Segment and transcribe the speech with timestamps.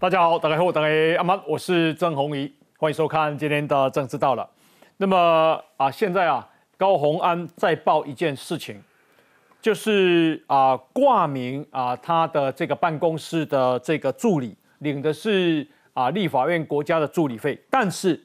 [0.00, 4.48] 大家好，大家好，大家阿妈，我是郑红怡，欢迎收看今天的政治到了。
[4.98, 8.80] 那么啊，现在啊，高鸿安再报一件事情，
[9.60, 18.24] 就是啊，挂名啊，他的这个办公室的这个助理领的是啊，立法院国家的助理费，但是，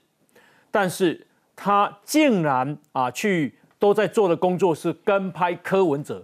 [0.69, 6.23] 但是他竟然啊，去都在做的工作是跟拍柯文哲，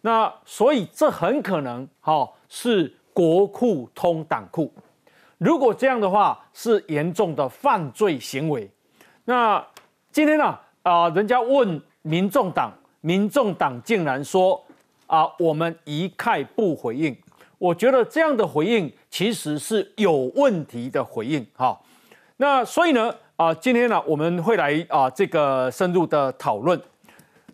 [0.00, 2.96] 那所以这很可能哈是。
[3.18, 4.72] 国库通党库，
[5.38, 8.70] 如果这样的话，是严重的犯罪行为。
[9.24, 9.60] 那
[10.12, 10.56] 今天呢？
[10.84, 14.64] 啊，人家问民众党，民众党竟然说
[15.08, 17.16] 啊，我们一概不回应。
[17.58, 21.44] 我觉得这样的回应其实是有问题的回应。
[21.56, 21.76] 哈，
[22.36, 26.80] 那所以呢，啊，今天呢，我们会来啊这个深入的讨论。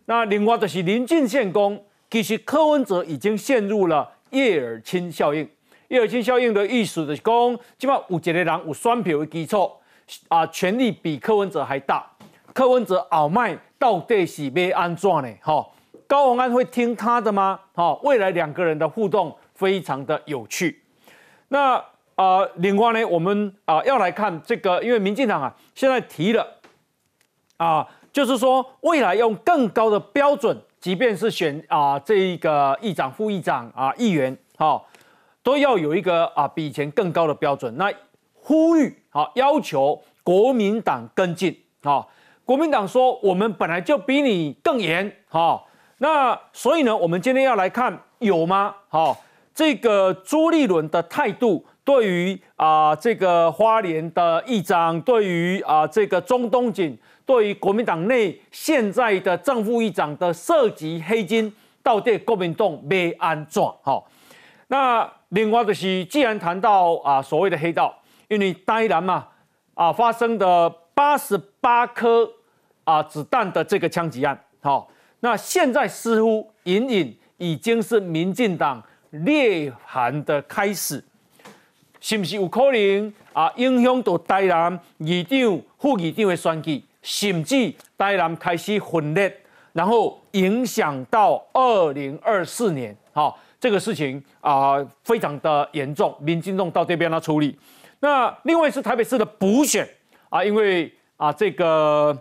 [0.04, 5.48] 那另外就是临近县公，其实柯文哲已经陷入了叶尔钦效应。
[5.88, 9.70] 叶尔钦效应的意思就是讲，基本上有一个人有选票的基础，
[10.28, 12.10] 啊，权力比柯文哲还大。
[12.52, 15.28] 柯文哲傲慢到底是要安怎呢？
[15.42, 15.66] 哈，
[16.06, 17.58] 高鸿安会听他的吗？
[17.74, 20.82] 哈，未来两个人的互动非常的有趣。
[21.48, 21.74] 那
[22.14, 26.46] 啊，另外呢，我们啊要来看这个，因为民进党啊现在提了
[27.56, 34.80] 啊，就是说未来用更高的标准，即便是选啊这一个议长、副议长啊、议员，哈。
[35.44, 37.76] 都要有一个啊比以前更高的标准。
[37.76, 37.92] 那
[38.32, 42.04] 呼吁好要求国民党跟进啊。
[42.46, 45.68] 国民党说我们本来就比你更严好。
[45.98, 48.74] 那所以呢，我们今天要来看有吗？
[48.88, 49.16] 好，
[49.54, 61.50] 这个朱立伦的态度对于啊这个花莲的议长，对于啊这个中东锦，对于国民党内现在的正副议长的涉及黑金，
[61.82, 63.62] 到底国民党没安怎？
[63.82, 64.06] 好，
[64.68, 65.10] 那。
[65.34, 67.92] 另外就是，既然谈到啊所谓的黑道，
[68.28, 69.26] 因为台南嘛
[69.74, 72.30] 啊发生的八十八颗
[72.84, 78.80] 啊子弹的这个枪击案，好，那现在似乎隐隐已经是民进党
[79.10, 81.04] 裂痕的开始，
[82.00, 89.36] 是不是有可能啊影响到台南议长、副议长的选举，甚至台南开始分裂，
[89.72, 93.36] 然后影响到二零二四年，好。
[93.64, 97.58] 这个事情啊，非常的严重，民进党到这边来处理。
[98.00, 99.88] 那另外是台北市的补选
[100.28, 102.14] 啊，因为啊，这个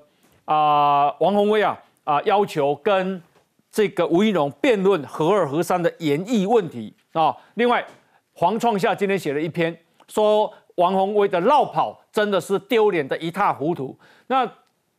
[0.45, 3.21] 啊，王宏威啊啊，要求跟
[3.69, 7.35] 这个吴怡农辩论合二合三的演绎问题啊。
[7.55, 7.85] 另外，
[8.31, 9.77] 黄创夏今天写了一篇，
[10.07, 13.99] 说王宏威的绕跑真的是丢脸的一塌糊涂。
[14.27, 14.49] 那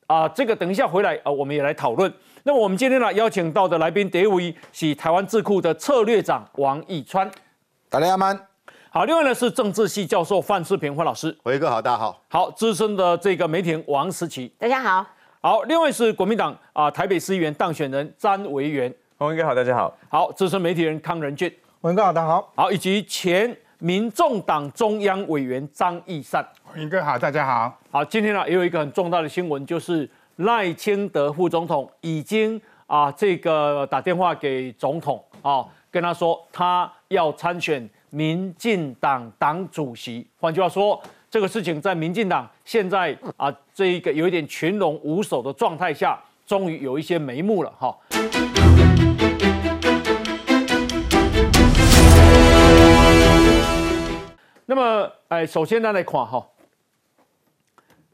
[0.08, 2.12] 啊，这个等一下回来啊，我们也来讨论。
[2.46, 7.26] 那么我们今天呢邀请到的来宾第一位是台湾智库的策略长王义川，
[7.88, 8.36] 大家好。
[8.90, 12.22] 好，另外呢是政治系教授范世平范老师，辉哥好，大家好。
[12.28, 15.06] 好，资深的这个媒体人王思琪，大家好。
[15.40, 19.96] 好，另外是国民党啊台北市议员当选人詹维元，辉哥好，大家好。
[20.10, 21.50] 好，资深媒体人康仁俊，
[21.80, 22.52] 辉哥好，大家好。
[22.54, 27.74] 好，以及前民众党中央委员张义善，辉哥好，大家好。
[27.90, 30.06] 好，今天呢也有一个很重大的新闻，就是
[30.36, 32.60] 赖清德副总统已经。
[32.86, 40.24] 啊，这个打电话给总统啊，跟他说他要参选民进党党主席。
[40.38, 47.96] 换句话说，这个事情在民进党现在啊，这一个有一点群龙无首的状态下，终于有一些眉目了哈。
[54.66, 56.46] 那么，哎，首先呢来看哈，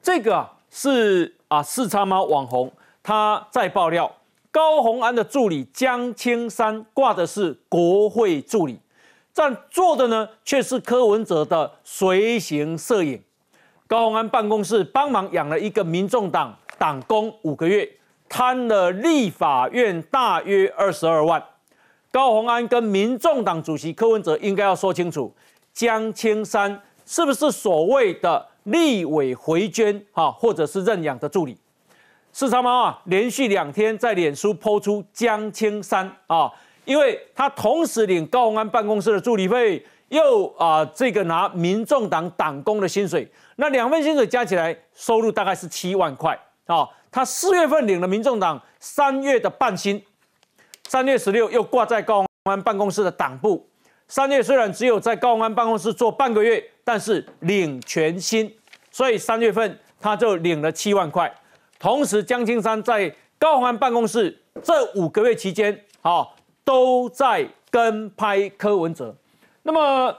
[0.00, 2.72] 这个是啊四叉猫网红
[3.02, 4.10] 他在爆料。
[4.52, 8.80] 高鸿安的助理江青山挂的是国会助理，
[9.32, 13.22] 但做的呢却是柯文哲的随行摄影。
[13.86, 17.88] 高鸿安办公室帮忙养了一个民众党党工五个月，
[18.28, 21.40] 贪了立法院大约二十二万。
[22.10, 25.32] 高鸿安跟民众党主席柯文哲应该要说清楚，
[25.72, 31.56] 江青山是不是所谓的立委回捐哈，或者是认养的助理？
[32.32, 36.50] 四叉猫啊，连续两天在脸书抛出江青山啊，
[36.84, 46.88] 因为他同时领高鸿安办公室的助理费，又啊这个拿民众党党工的薪水，那两份薪水加起来收入大概是七万块啊。
[47.10, 50.00] 他四月份领了民众党三月的半薪，
[50.86, 53.68] 三月十六又挂在高鸿安办公室的党部，
[54.06, 58.52] 三月虽然只有在高鸿安办公室做半个月，但是领全薪，
[58.90, 61.32] 所以三月份他就领了七万块。
[61.78, 69.14] 同时，江青山在高鸿安办公室这五个月期间，好都在跟拍柯文哲。
[69.62, 70.16] 那么，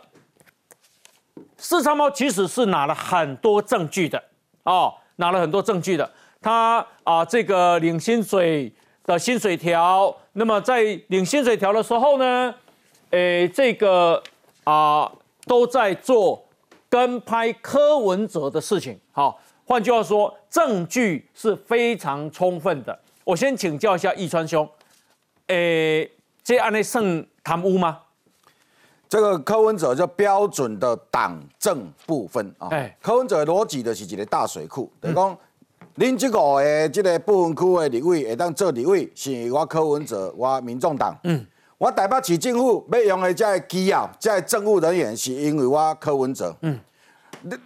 [1.58, 4.24] 四叉猫其实是拿了很多证据的
[4.64, 6.12] 哦，拿了很多证据的。
[6.42, 8.74] 他啊，这个领薪水
[9.06, 12.56] 的薪水条，那么在领薪水条的时候呢，
[13.12, 14.22] 诶，这个
[14.64, 15.12] 啊
[15.46, 16.44] 都在做
[16.92, 19.00] 跟拍柯文哲的事情。
[19.14, 23.00] 好，换句话说，证据是非常充分的。
[23.24, 24.68] 我先请教一下易川兄，
[25.48, 26.12] 诶，
[26.44, 28.00] 这案例算贪污吗？
[29.08, 32.70] 这个柯文哲就标准的党政不分啊。
[33.02, 35.38] 柯文哲逻辑就是一个大水库，就是讲，
[35.98, 41.18] 恁这个的这个部分区的立委会当做立委，是我柯文哲，我民众党。
[41.24, 41.48] 嗯。
[41.82, 46.56] 我台北市政府要用的这个机要，这个政务人员，是因为我柯文哲。
[46.62, 46.80] 嗯。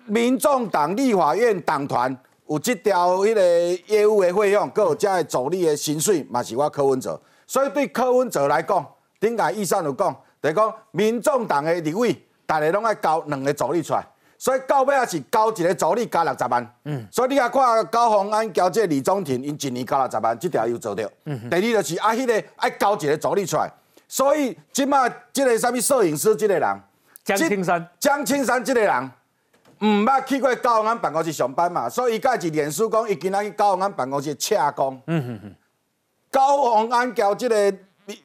[0.05, 2.17] 民众党立法院党团
[2.47, 3.41] 有这条迄个
[3.87, 7.19] 业务的费用，佮有这个助理的薪水，嘛是我柯文哲。
[7.45, 8.87] 所以对柯文哲来讲，
[9.19, 10.15] 顶个医生有讲。
[10.41, 12.15] 就讲民众党的立委，
[12.45, 14.07] 大家拢爱交两个助理出来，
[14.37, 16.75] 所以到尾也是交一个助理加六十万。
[16.85, 21.03] 嗯，所以你啊看高鸿安交这李宗廷，因一年交六十万，这条又做到。
[21.25, 23.69] 嗯，第二就是啊，迄个爱交一个助理出来，
[24.07, 26.81] 所以即马即个啥物摄影师，即个人
[27.23, 29.11] 江青山，江青山即个人，
[29.79, 35.01] 毋捌去过高鸿安办公室上班嘛，所以伊家是脸书讲，伊今仔去高鸿安办公室请工。
[35.07, 35.55] 嗯哼哼，
[36.31, 37.73] 高鸿安交即个。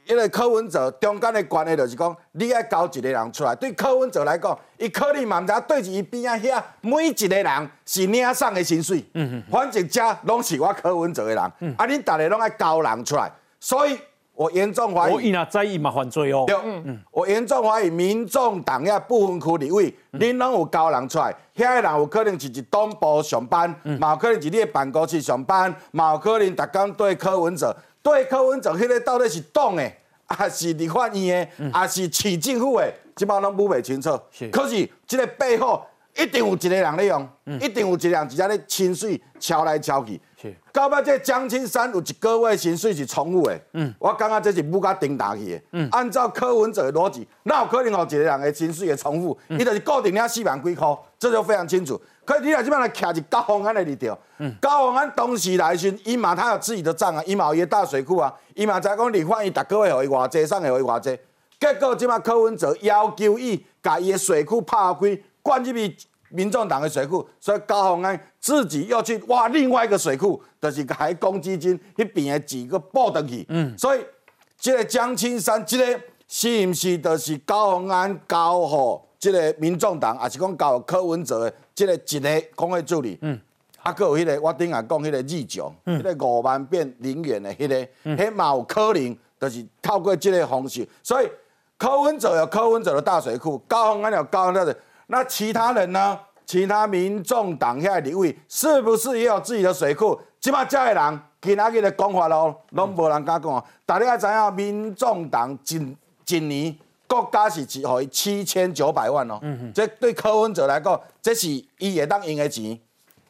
[0.05, 11.43] 因为柯文哲中间的关系就是讲，你爱交一个人出来，对柯文哲来讲，伊可能嘛毋知对住伊边仔遐每一个人是领上的薪水，嗯嗯，反正遮拢是我柯文哲的人，
[11.79, 13.99] 啊，恁逐个拢爱交人出来，所以
[14.41, 16.99] 我严重怀疑，我伊若在意嘛犯罪哦，对，嗯。
[17.11, 27.77] 我严重怀疑民众党遐部分区立委，恁拢有交人出来，遐个人有可能是伫东部上班，嘛有可能是你办公室上班，嘛有可能逐工对柯文哲。
[28.03, 29.95] 对柯文哲，迄个到底是党诶，
[30.27, 34.19] 还是立法院的，还是市政府诶，即摆拢摸袂清楚。
[34.31, 34.49] 是。
[34.49, 35.85] 可是，即个背后
[36.17, 37.29] 一定有一个人在用，
[37.61, 40.19] 一定有一个人直接咧清水敲来敲去。
[40.73, 45.63] 到尾这江青山有一个月薪水是重复的，嗯我感觉这是不甲顶打去的。
[45.73, 49.37] 嗯按照柯文哲的逻辑，那有可能有一个人的薪水会重复？
[49.49, 52.01] 伊就是固定了四万几块，这就非常清楚。
[52.25, 54.17] 可是你来这边来徛一高宏安的立场，
[54.61, 61.19] 高宏安当时来时，伊嘛他有自己的账啊，伊嘛有伊大水库啊，伊嘛知讲立法伊逐个月互伊偌济，送互伊偌济。
[61.59, 65.97] 结果即摆柯文哲要求伊把伊的水库拍开，灌入去
[66.31, 73.45] 民众党的水库，所以高宏安自己要去挖另外一个水库，就是海公积金迄边的几个报登去。
[73.51, 74.01] 嗯，所以
[74.59, 81.55] 这个江青山，这个是毋是就是高鸿安交互这个民众党，还是讲交柯文哲的？
[81.75, 83.39] 这个一个工会助理，嗯，
[83.83, 90.87] 啊，搁有迄个我顶下讲迄个日奖，迄个五万变零元的迄个，迄嘛有可能，就是透过这个方式。
[91.03, 91.29] 所以
[91.79, 94.77] 柯文哲有柯文哲的大水库，高鸿安有高鸿安的，
[95.07, 96.19] 那其他人呢？
[96.51, 100.21] 其他民众党遐立委是不是也有自己的水库？
[100.41, 103.65] 即马遮个人今仔日的讲法咯，拢无人敢讲。
[103.87, 106.77] 大家知影民众党今今年。
[107.07, 111.49] 国家是只予伊七千九百万哦，嗯这对柯文哲来讲，这是
[111.79, 112.77] 伊会当用的钱。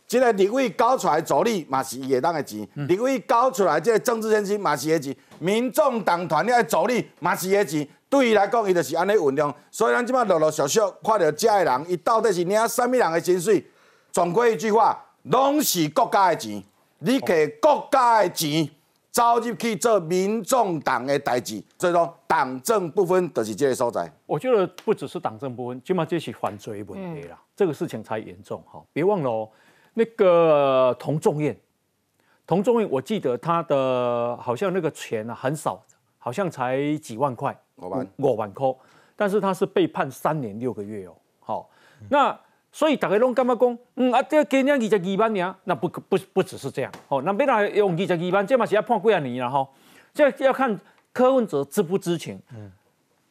[0.09, 7.87] 这个立委交出来助理嘛是伊会当的钱，立委交出来即个政治现金嘛是伊的钱，民众党团的助理嘛是伊的钱。
[8.11, 9.55] 对伊来讲，伊就是安尼运用。
[9.71, 13.65] 所以咱即摆陆陆续续看到遮个人，伊到底是领什么人的薪水？
[14.13, 16.63] 总归一句话，拢是国家的钱，
[16.99, 18.69] 你给国家的钱。
[19.13, 24.09] 走入去做民众党的代志，所以说党政不分就是这个所在。
[24.25, 28.81] 我觉得不只是党政不分，起码这是犯罪问题啦，这个事情才严重哈。
[28.93, 29.49] 别忘了哦，
[29.95, 31.59] 那个童仲彦，
[32.47, 35.83] 童仲彦，我记得他的好像那个钱啊很少，
[36.21, 38.73] 好像才几万块，五万五万块，
[39.17, 41.13] 但是他是被判三年六个月哦。
[41.41, 41.69] 好，
[42.09, 42.39] 那。
[42.73, 49.69] 所以大家拢感觉讲，嗯啊，这今年二十二万年，那不不不只是这样，哦，那别人用二十二万，这嘛是要判几啊年了哈？
[50.15, 50.81] 这要看
[51.13, 52.41] 柯文哲知不知情。
[52.55, 52.71] 嗯，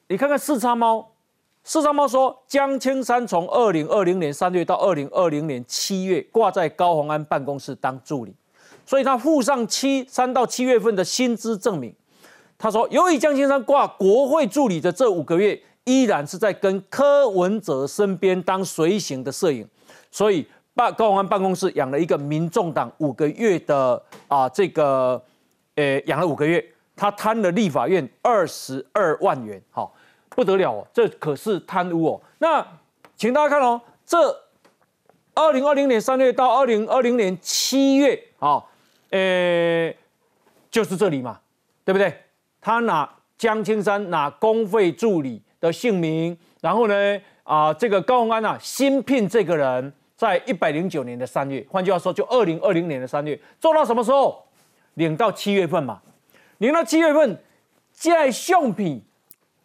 [0.10, 1.10] 你看看四叉猫，
[1.64, 8.36] 四叉猫说江青山从二零二零年三月到二零二零年七月挂在高鸿安办公室当助理，
[8.86, 11.96] 所以他附上七三到七月份的薪资证明。
[12.60, 15.60] 他说，由于江青山挂国会助理的这五个月。
[15.86, 19.68] 依然是在跟柯文哲身边当随行的摄影，
[20.12, 25.20] 所以办高安办公室养了一个民众党五个月的啊，这个
[25.74, 26.64] 呃养了五个月，
[26.96, 29.92] 他贪了立法院二十二万元，好
[30.30, 32.22] 不得了哦，这可是贪污哦。
[32.38, 32.64] 那
[33.16, 34.18] 请大家看哦，这
[35.34, 38.64] 二零二零年三月到二零二零年七月啊，
[39.10, 39.92] 呃，
[40.70, 41.40] 就是这里嘛，
[41.84, 42.14] 对不对？
[42.62, 45.42] 他拿江青山拿公费助理。
[45.62, 54.42] 的姓名，然后呢，啊，这个高鸿安啊，新聘这个人，在一百零九年的三月，换句话说，就二零二零年的三月，做到什么时候？
[54.94, 56.02] 领到七月份嘛，
[56.60, 57.38] 领到七月份，
[57.94, 59.02] 这相片，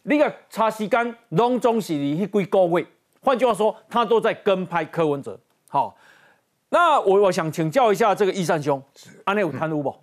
[0.03, 2.85] 你个查时间，拢总是你去几个月。
[3.21, 5.39] 换句话说，他都在跟拍柯文哲。
[5.69, 5.97] 好，
[6.71, 8.83] 那我我想请教一下这个易善兄，
[9.23, 9.95] 安内有贪污不？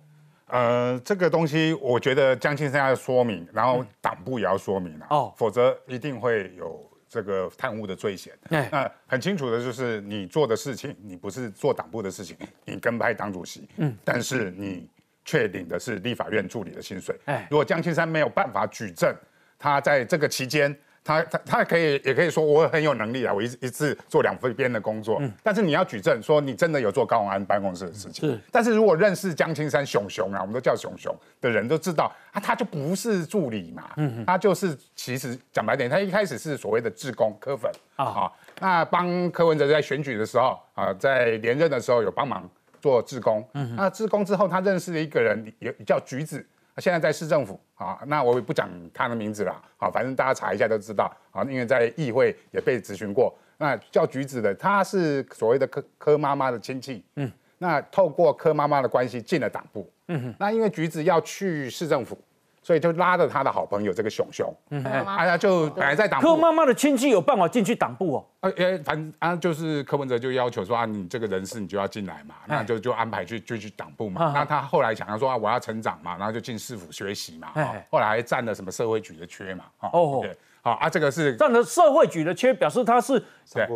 [0.52, 8.32] 呃，这个东西我觉得江青山要说明，然后党部也要说明啊，哦，否则一定会有这个贪污的罪嫌。
[8.50, 14.86] 那很清楚的就是你做的事情，你不是做党部的事情，你跟拍党主席，嗯，但是你
[15.24, 17.18] 却领的是立法院助理的薪水。
[17.24, 19.10] 哎，如果江青山没有办法举证，
[19.58, 20.78] 他在这个期间。
[21.04, 25.18] 他他他可以也可以说我很有能力啊，我一一次做两份边的工作。
[25.20, 25.32] 嗯。
[25.42, 28.30] 但是你要举证说你真的有做高永安办公室的事情。
[28.30, 28.38] 是。
[28.50, 33.90] 但是如果认识江青山熊熊啊，我们都叫熊熊的人都知道啊，他就不是助理嘛。
[33.96, 38.30] 嗯他就是其实讲白点，他一开始是所谓的志工科粉啊。
[38.60, 42.48] 那帮柯文哲在选举的时候啊，在连任的时候有帮忙
[42.80, 43.46] 做志工。
[43.54, 43.74] 嗯。
[43.76, 46.46] 那志工之后，他认识了一个人，也叫橘子。
[46.78, 53.34] 现在在市政府啊，那我也不讲他的名字了啊，反正大家查一下都知道啊，因为在议会也被咨询过。
[53.58, 62.18] 那叫橘子的，他是所谓的柯柯妈妈的亲戚，嗯，那透过柯妈妈的关系进了党部，嗯哼，那因为橘子要去市政府。
[62.62, 64.54] 所以就拉着他的好朋友这个熊熊，
[64.84, 66.28] 哎呀，就本来在党部。
[66.28, 68.26] 柯妈妈的亲戚有办法进去党部哦。
[68.40, 74.32] 呃，哎，反正啊，就是柯文哲就要求说啊，你这个人事你就要进来嘛，那就就安排去就去党部嘛。
[74.32, 77.48] 那他后来想要说啊，我要成长嘛，然后就进市府学习嘛。
[77.90, 79.64] 后来还占了什么社会局的缺嘛。
[79.80, 80.24] 哦，
[80.62, 83.20] 好啊，这个是占了社会局的缺，表示他是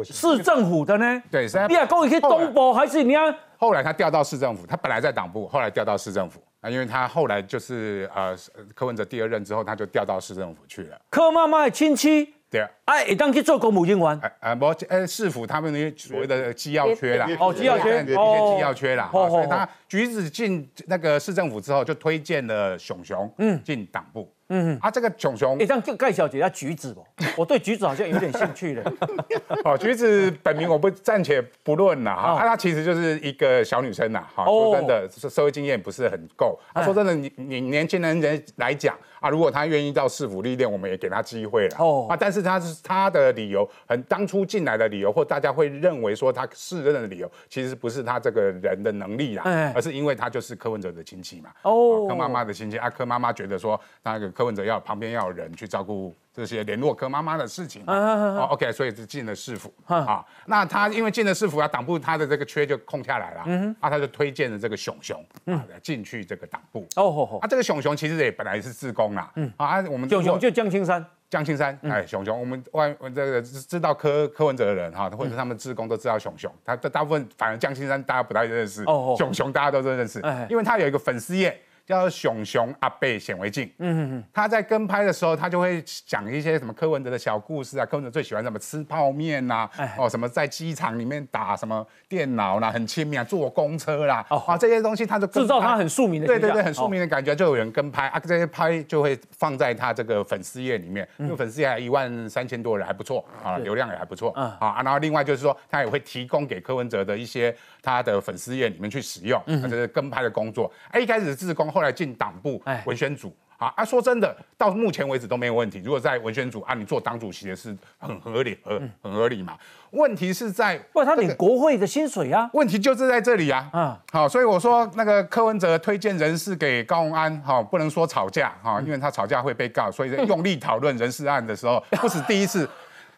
[0.04, 1.22] 市政府的呢。
[1.28, 3.22] 对，你要跟我去东部还是你要？
[3.58, 6.40] 后来他调到市政府，他本来在党部，后来调到市政府。
[6.70, 8.36] 因为他后来就是呃
[8.74, 11.00] 柯文哲第二任之后，他就调到市政府去了。
[11.10, 24.32] 柯妈妈的亲戚，对啊，哎，当去做公务员，哎哎，不，哎，市府他们那些所谓的机要缺啦，哦，机要缺，机要缺啦，所以他橘子进那个市政府之后，就推荐了熊熊，嗯，进党部。
[24.48, 27.04] 嗯，啊，这个熊熊，你这样就盖小姐叫橘子哦，
[27.36, 28.92] 我对橘子好像有点兴趣了。
[29.64, 36.58] 哦，橘子本名我不暂且不论了哈，她其实就是一个小女生呐，哈，说真的，社会经验不是很够。
[36.84, 41.76] 说真的，你你年轻人人来讲啊，如果他愿意到市府历练，我们也给他机会了。
[41.78, 49.42] 哦，啊，但是他是他的理由，很当初进来的理由，或大家会认为说他是任的理由，其实不是他这个人的能力啦，
[49.74, 51.50] 而是因为他就是柯文哲的亲戚嘛。
[51.62, 54.26] 哦，柯妈妈的亲戚啊，柯妈妈觉得说那个。
[54.36, 59.72] 柯文哲要旁边要有人去照顾这些联络科妈妈的事情，哦，OK，所以是进了市府。
[59.86, 60.22] 啊。
[60.44, 66.86] 那他因为进了市府，啊，党部他的这个缺就空下来了，嗯，啊，他就推荐了这个熊熊啊进去这个党部。
[66.96, 81.58] 哦吼吼，啊，这个熊熊其实也本来是自工啦，嗯，啊，我们熊熊就江青山，江青山，哎，熊熊，我们外这个知道柯柯文哲的人哈，或者他们自工都知道熊熊，他的大部分反而江青山大家不太认识，哦熊熊大家都认识，因为他有一个粉丝页。
[81.86, 94.36] 叫熊熊阿贝显微镜，嗯嗯他在跟拍的时候，他就会讲一些什么柯文哲的小故事啊，柯文哲最喜欢什么吃泡面呐，哦什么在机场里面打什么电脑啦，很亲密啊，坐公车啦，哦。
[94.48, 98.08] 啊这些东西他就制造他很庶民的对对对，很庶民的感觉，就有人跟拍。
[98.08, 111.70] 啊，这些拍就会放在他这个粉丝页里面，因为粉丝页一万三千多人还不错啊，流量也还不错啊啊，然后另外就是说他也会提供给柯文哲的一些他的粉丝页里面去使用，嗯，这是跟拍的工作，哎一开始是自工。
[111.76, 115.78] 后来进党部文宣组啊啊，说真的，到目前为止都没有问题。
[115.84, 119.58] 如果在文宣组啊，你做党主席的是很合理，合很合理嘛。
[119.90, 122.48] 问题是在，不，他领国会的薪水啊。
[122.54, 123.68] 问题就是在这里啊。
[123.74, 132.66] 嗯，好，所以我说那个柯文哲推荐人事给高鸿安，哈，不能说吵架哈，因为他吵架会被告，所以 用力讨论人事案的时候，不是第一次。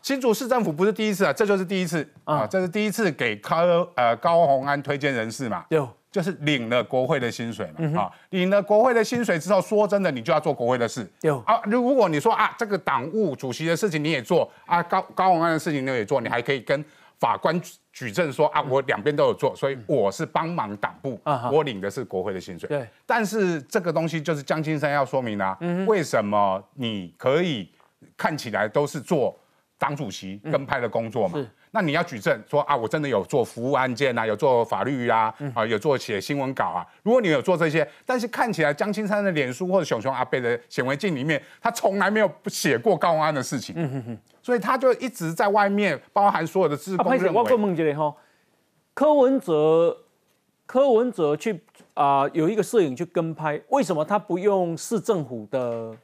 [0.03, 5.65] 新竹市政府不是第一次啊，这就是第一次啊，这是第一次给高呃高鸿安推荐人事嘛。
[5.71, 5.89] 有。
[6.11, 11.09] 就是领了国会的薪水嘛，啊，领了国会的薪水之后，说真的，你就要做国会的事。
[11.21, 11.39] 有。
[11.41, 16.85] 啊，如果你说啊，这个党务主席的事情你也做啊，高高文安的事情你也做，你还可以跟
[17.19, 17.61] 法官
[17.93, 21.21] 举证说啊，我两边都有做，所以我是帮忙党部，
[21.53, 22.69] 我领的是国会的薪水。
[22.69, 27.69] 对，但是这个东西就是江青山要说明啊，为什么你可以
[28.17, 29.37] 看起来都是做
[29.79, 31.39] 党主席跟拍的工作嘛？
[31.71, 36.85] 那你要举证说啊，我真的有做服务案件啊，有做法律啊，啊，有做写新闻稿啊。
[37.03, 47.29] 如果你有做这些，但是看起来江青山的脸书或者熊熊阿贝的显微镜里面，他从来没有写过高安的事情，嗯哼哼，所以他就一直在外面，包含所有的自工认为。
[47.29, 48.17] 我问一下哈，
[48.95, 50.05] 柯文哲，
[50.65, 51.61] 柯文哲去
[51.95, 55.95] 啊，有一个摄影去跟拍，为什么他不用市政府的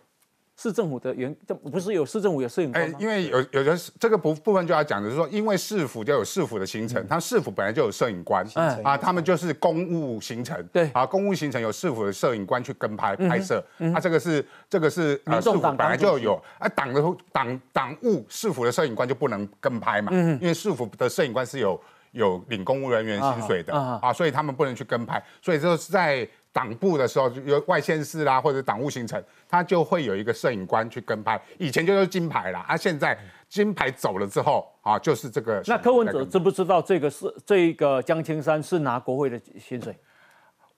[0.56, 2.98] 市政府的员，这不是有市政府有摄影官吗？
[3.00, 8.46] 因为有有的这个部部分就要讲的是说，因为市府就有市府的行程，他市府本来就有摄影官，
[8.84, 21.80] 啊，他们就是公务行程，对，啊，公务行程有市府的摄影官去跟拍拍摄，啊，这个是这个是呃市府本来就有，啊，党的党党务市府的摄影官就不能跟拍嘛，因为市府的摄影官是有
[22.12, 26.28] 有领公务人员薪水的啊，所以他们不能去跟拍，所以就是在。
[26.54, 31.38] 党部的时候，有外县市啦，或者党务行程，他就会有一个摄影官去跟拍。
[31.58, 33.18] 以前就是金牌啦，啊，现在
[33.48, 35.60] 金牌走了之后啊，就是这个。
[35.66, 39.98] 那柯文哲知不知道这个是这个江青山是拿国会的薪水？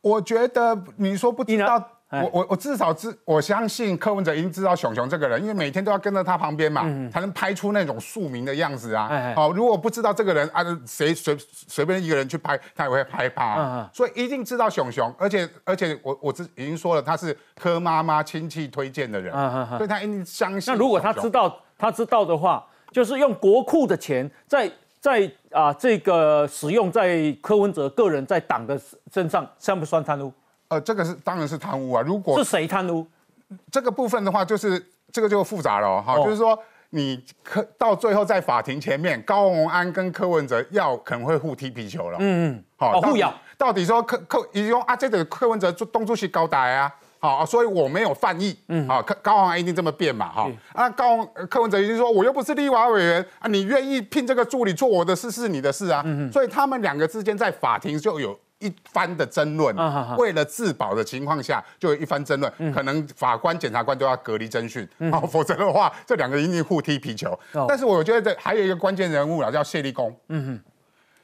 [0.00, 1.92] 我觉得你说不知道。
[2.08, 9.32] 我我我至少知我相信柯文哲已经知道熊熊这个人，因为每天都要跟在他旁边嘛，才能拍出那种庶民的样子啊。
[9.34, 13.90] 好，如果不知道这个人啊，谁随随便一个人去拍，他也会拍他。
[13.92, 19.32] 所以一定知道熊熊，而且而且我我之已经说了，他是柯妈妈亲戚推荐的人，
[19.76, 20.72] 所以他一定相信。
[20.72, 24.70] 那如果他知道他知道的话，就是用国库的钱在
[25.00, 28.80] 在啊这个使用在柯文哲个人在党的
[29.12, 30.32] 身上，算不算贪污？
[30.68, 32.02] 呃，这个是当然是贪污啊！
[32.02, 33.06] 如果是谁贪污，
[33.70, 36.16] 这个部分的话，就是这个就复杂了哈。
[36.16, 36.58] 就是说，
[36.90, 42.18] 你柯到最后在法庭前面，高鸿安跟柯文哲要可能会互踢皮球了。
[42.20, 43.32] 嗯嗯，好，互咬。
[43.56, 48.58] 到底说柯柯，你说啊，这个柯文哲做东出去高达啊，好，所以我没有犯意。
[48.66, 50.50] 嗯，好，柯高鸿安一定这么变嘛，哈。
[50.72, 56.02] 啊，高柯文哲已经说，我又不是立法委员啊，你愿意聘这个助理做我的事是你的事啊。
[56.04, 58.36] 嗯所以他们两个之间在法庭就有。
[58.66, 59.74] 一番的争论，
[60.16, 64.88] 为了自保的情况下，就有一番争论，可能法官、检察官都要隔离侦讯，
[65.30, 67.38] 否则的话，这两个一定互踢皮球。
[67.68, 70.14] 但是我觉得这还有一个关键人物了，叫谢立功。
[70.28, 70.72] 嗯哼，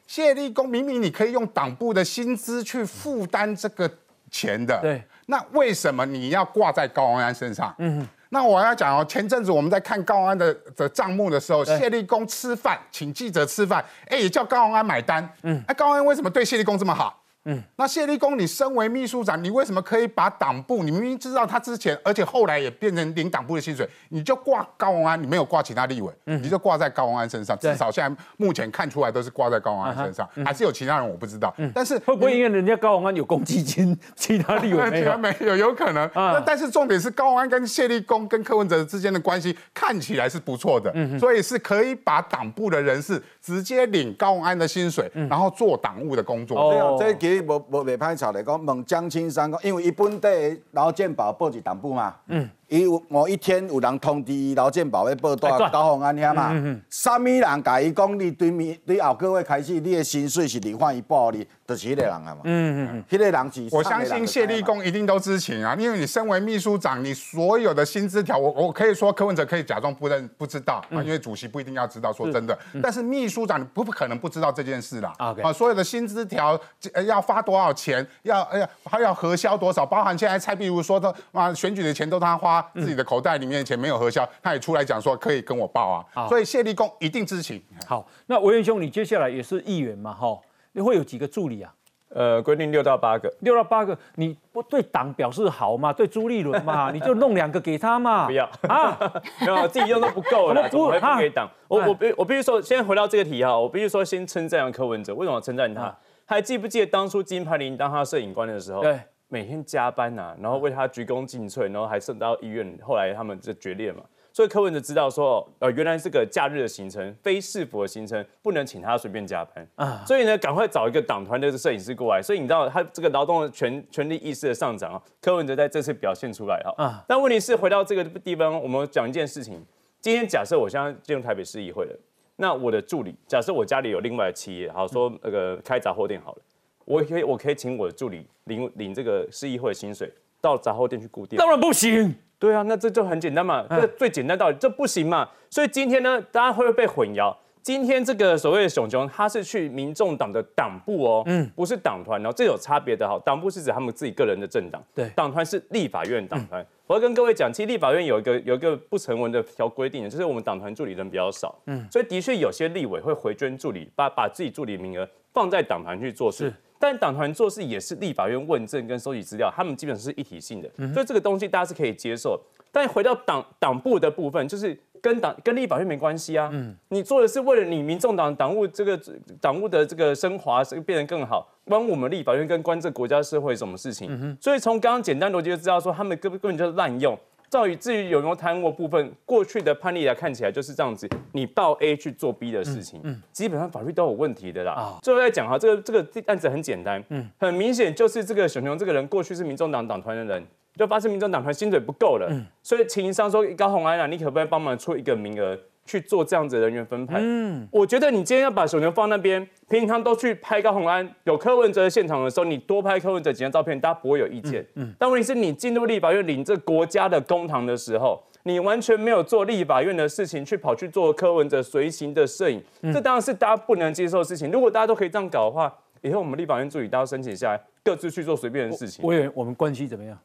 [0.07, 3.91] 谢立功明明你可以用党部的薪资去负担这个
[4.31, 7.75] 钱的，对，那为什么你要挂在高安身上？
[7.79, 15.29] 嗯哼，那我要讲哦，前阵子我们在看高安的的账目的时候，谢立功吃饭请记者吃饭，哎，也叫高安买单。
[15.43, 17.22] 嗯，哎，高安为什么对谢立功这么好？
[17.45, 20.85] 嗯，那谢立功，你身为秘书长，你为什么可以把党部？
[20.85, 27.59] 你明明知道他之前，而且后来也变成领党部的薪水，你就挂高鸿安，你没有挂其他立委，你就挂在高鸿安身上。
[27.59, 31.53] 至少现在目前看出来都是挂在高鸿安身上，还是有其他人我不知道。
[31.75, 35.17] 但是会不会因为人家高鸿安有公积金，其他立委没有？
[35.19, 36.09] 没有，有可能。
[36.15, 46.57] 那但是重点是高鸿安跟谢立功跟柯文哲之间的关系看起来是不错的，所以是可以把党部的人士直接领高鸿安的薪水，然后做党务的工作。
[46.59, 52.15] 哦，这实无无未歹吵来讲，问江青山讲，因为伊本地劳健保报是党部嘛。
[52.27, 52.49] 嗯。
[52.73, 56.81] 伊有某一天有人通知伊劳健保要报到高鸿安遐嘛？
[56.89, 62.39] 啥物人甲伊讲，你对面对后个月开始，你的薪水是另换一报你，就是迄个人啊嘛。
[62.45, 63.69] 嗯嗯嗯，迄个人是。
[63.77, 72.11] 我相信谢立功一定都知情啊，因为你身为秘书长，你所有的薪资条，我我可以说柯文哲可以假装不认不知道啊，因为主席不一定要知道。
[72.11, 75.13] 说真的，但是秘书长你不不可能不知道这件事啦。
[75.19, 76.59] 啊，所有的薪资条
[77.07, 83.33] 要发多少钱，要哎呀还要核销多少，包含现在蔡壁如说的啊，选举的钱都他花自己的口袋。
[83.43, 87.61] 里面钱没有核销，他也出来讲说可以跟我报啊，所以谢立功一定知情。
[87.89, 90.13] 好，那维元兄，你接下来也是议员嘛？
[90.15, 90.39] 哈，
[90.73, 91.75] 你会有几个助理啊？
[92.15, 95.93] 呃，规定六到八个，六到八个，你不对党表示好嘛？
[95.93, 98.27] 对朱立伦嘛，你就弄两个给他嘛？
[98.29, 98.97] 不要啊，
[99.41, 101.49] 没有自己用都不够了， 怎么会不给党？
[101.69, 105.93] 我我必我必须说，先回到这个题哈，我必须说先称赞柯文哲，为什么称赞他？
[106.27, 108.83] 还记不记得当初金牌林当他摄影官的时候？
[108.83, 109.01] 对。
[109.33, 112.79] 每天加班呐，然后为他鞠躬尽瘁，然后还送到医院。
[112.83, 114.03] 后来他们就决裂嘛。
[114.31, 120.05] 所以柯文哲知道说，呃，原来这个假日的行程，非市府的行程，不能请他随便加班啊。
[120.07, 122.21] 所以呢，赶快找一个党团的摄影师过来。
[122.21, 126.75] 所以你知道他这个劳动的权权利意识的上涨啊，柯文哲在这次表现出来哈。
[126.77, 127.03] 啊。
[127.09, 129.65] 但问题是回到这个地方，我们讲一件事情。
[130.03, 131.99] 今天假设我现在进入台北市议会了，
[132.37, 136.43] 那我的助理，假设我家里有另外的企业，好说那个开杂货店好了。
[136.85, 141.39] 我可以，我可以请我的助理领领这个市议会的薪水，到杂货店去固定。
[141.39, 142.15] 当然不行。
[142.39, 145.29] 对啊，那这就很简单嘛，这最简单道理，这不行嘛。
[145.49, 147.33] 所以今天呢，大家会不会被混淆？
[147.63, 153.17] 今天这个所谓的熊熊，他是去民众党的党部哦，嗯，不是党团哦，这有差别的哈。
[153.25, 156.67] 党部是指他们自己个人的政党，对，党团是立法院党团。
[156.89, 166.53] 我要跟各位讲，其实立法院有一个有一个不成文的条规定，就是我们党团助理人比较少，嗯，所以的确有些立委会回捐助理，把把自己助理名额放在党团去做事。
[166.83, 172.37] 但党团做事也是立法院问政跟收集资料，他们基本上是一体性的，所以这个东西大家是可以接受。
[172.73, 176.51] 但回到党党部的部分，就是跟党跟立法院没关系啊。
[176.53, 179.01] 嗯，你做的是为了你民众党党务这个
[179.41, 184.37] 党务的这个升华，是变得更好，关我们立法院跟关这国家社会什么事情？
[184.41, 187.17] 所以从刚刚简单逻辑就知道说，他们根本根本就是滥用。
[187.53, 194.99] 照于至于有没有贪污部分，过去的判例来看起来就是这样子，你报 A 去做 B 的事情，嗯，基本上法律都有问题的啦。
[195.03, 200.43] 最后再讲哈，这个这个案子很简单，嗯，很明显就是这个熊熊这个人过去是民众党党团的人，
[200.77, 205.59] 就发现民众党团薪水不够了，嗯，所以情商说高鸿安啊，你可不可以帮忙出一个名额？
[205.85, 224.51] 去做这样子的人员分配，嗯，我觉得你今天要把小牛放那边，平常都去拍高鸿安，有柯文哲现场的时候，你多拍柯文哲几张照片，大家不会有意见，嗯，但问题是你进入立法院领这国家的公堂的时候，你完全没有做立法院的事情，去跑去做柯文哲随行的摄影，这当然是大家不能接受的事情。
[224.53, 229.03] 如果大家都可以这样搞的话，以后我们立法院助理大家申请下来，各自去做随便的事情。
[229.03, 230.19] 我以为我们关系怎么样？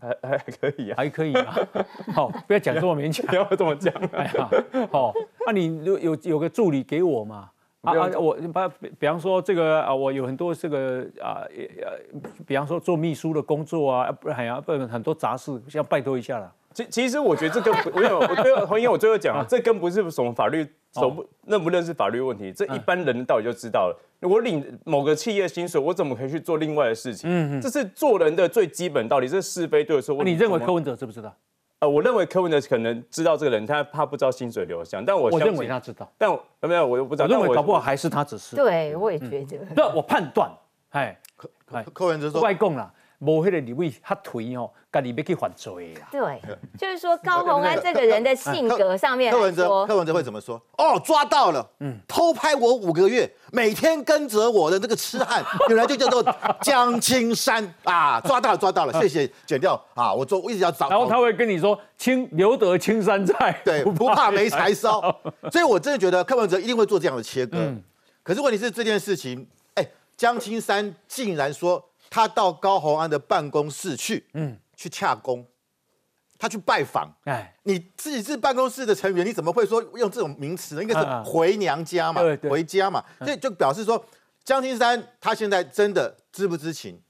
[0.00, 1.58] 还 还可以啊，还可以啊。
[2.14, 3.92] 好，不要讲这么勉强， 不要这么讲。
[4.12, 4.48] 哎呀，
[4.92, 5.12] 好，
[5.44, 7.50] 那你有有有个助理给我嘛？
[7.82, 11.98] 啊啊，我把比比方说这个啊，我有很多这个啊呃，
[12.46, 16.52] 比方说做秘书的工作啊，不然呀，不很多杂事，要拜托一下了。
[16.72, 23.98] 其其实我觉得这个，我有我最后洪英，我最后讲啊，这跟不是什么法律，手不认不认识法律问题，这一般人道理就知道了。
[24.20, 27.28] 我领某个企业薪水，我怎么可以去做另外的事情？
[27.28, 30.22] 嗯嗯，这是做人的最基本道理，这是是非对错。
[30.22, 31.34] 你认为柯文哲知不知道？
[31.82, 37.24] 呃，我认为柯文哲可能知道这个人，他怕不知道薪水流向，但我我认为他知道，但我没有，我又不知道。
[37.24, 38.54] 我认为搞不好还是他指示。
[38.54, 39.66] 对，我也觉得。
[39.74, 40.48] 那我判断，
[40.90, 41.50] 哎，柯
[41.92, 42.92] 柯文哲说外供啦。
[43.18, 46.08] 无迄个李位他推哦，家己要去犯罪啦。
[46.10, 46.40] 对，
[46.78, 50.60] 就是说 高鸿安这个人的性格上面，柯文哲柯文哲会怎么说？
[50.76, 56.22] 哦，抓到了，嗯，偷拍我五个月，每天跟着我的这个痴汉， 原来就叫做
[56.60, 58.20] 江青山啊！
[58.20, 60.12] 抓到了，抓到了，谢谢，剪掉啊！
[60.12, 60.90] 我做，我一直要找。
[60.90, 65.00] 然后他会跟你说，青留得青山在，对， 不怕没柴烧。
[65.50, 67.58] 所以我真的觉得柯文哲一定会做这样的切割。
[68.22, 71.82] 可是问题是这件事情，哎，江青山竟然说。
[72.14, 75.46] 他到高洪安的办公室去，嗯，去洽公，
[76.36, 80.82] 他去拜访，哎，你自己是办公室的成员，你怎么会说用这种名词呢？
[80.82, 84.04] 应该是回娘家嘛，回家嘛，所以就表示说，
[84.42, 87.00] 江青山他现在真的知不知情？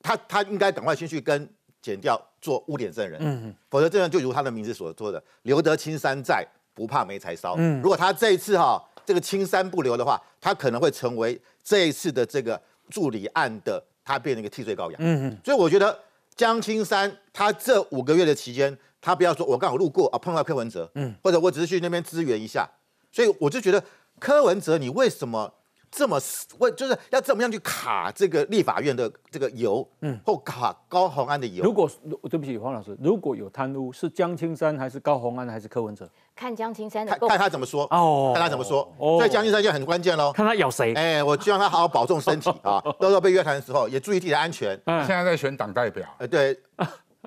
[0.00, 1.52] 他他应该赶快先去跟
[1.82, 7.56] 检调做污点证人，嗯，否则这样就如他的名字所说的，留得青山在，不怕没柴烧。
[7.58, 13.82] 嗯，如果他这一次哈这个青山不留的话，他可能会成为这一次的这个助理案的。
[14.04, 15.94] 他变成一个替罪羔羊，嗯嗯，所以我觉得
[16.38, 22.66] 江青山他这五个月的期间，他不要说我刚好路过啊碰到柯文哲，嗯，或者我只是去那边支援一下，
[23.10, 23.82] 所以我就觉得
[24.20, 25.54] 柯文哲你为什么？
[25.90, 26.20] 这么
[26.58, 31.64] 为就是要怎么样去卡这个立法院的这个油，嗯，或卡高鸿安的油？
[31.64, 31.90] 如果
[32.30, 36.08] 对不起黄老师，如果有贪污，是江青山还是高鸿安还是柯文哲？
[36.36, 38.88] 看江青山的，看他怎么说哦，看他怎么说。
[38.98, 40.94] 所以江青山就很关键喽，看他咬谁。
[40.94, 44.80] 哎，我希望他好好保重身体 啊，到时候被约谈的时候也注意自己的安全。
[44.86, 46.58] 现在在选党代表，呃，对。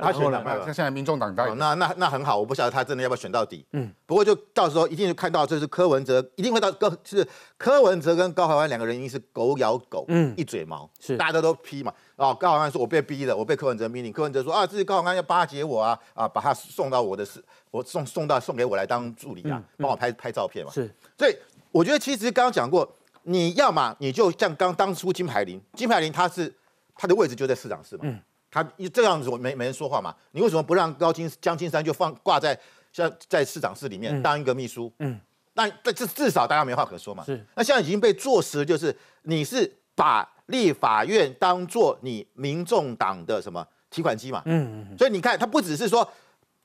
[0.02, 3.66] 他选党代表，现在民众党代表，那那那很好，我不晓得他真的要不要选到底。
[3.74, 7.26] 嗯，不过就到时候一定就看到，就是柯文哲一定会到柯，是
[7.58, 11.94] 柯文哲跟高海安两个人，一定是狗咬狗，嗯，一嘴毛，是大家都批嘛。
[12.16, 20.72] 哦，高海安说我被逼的，我被柯文哲命令，柯文哲说啊，这是高海安要巴结我啊，啊，把他送到我的是，我送送到送给我来当助理啊，帮我拍拍照片嘛。
[20.72, 21.36] 是，所以
[21.72, 22.88] 我觉得其实刚刚讲过，
[23.24, 26.54] 你要嘛你就像刚当初金牌林，金牌林他是
[26.96, 28.02] 他的位置就在市长室嘛。
[28.06, 28.20] 嗯。
[28.52, 28.62] 他
[28.94, 30.14] 这样子，我没没人说话嘛？
[30.32, 32.58] 你为什么不让高金江青山就放挂在
[32.92, 34.92] 像在市长室里面当一个秘书？
[35.00, 35.18] 嗯，
[35.54, 37.24] 那这至至少大家没话可说嘛。
[37.24, 44.42] 是，那现在已经被坐实，就是你是把立法院当做你民众党的什么提款机嘛？
[44.44, 44.98] 嗯嗯。
[44.98, 46.06] 所以你看，他不只是说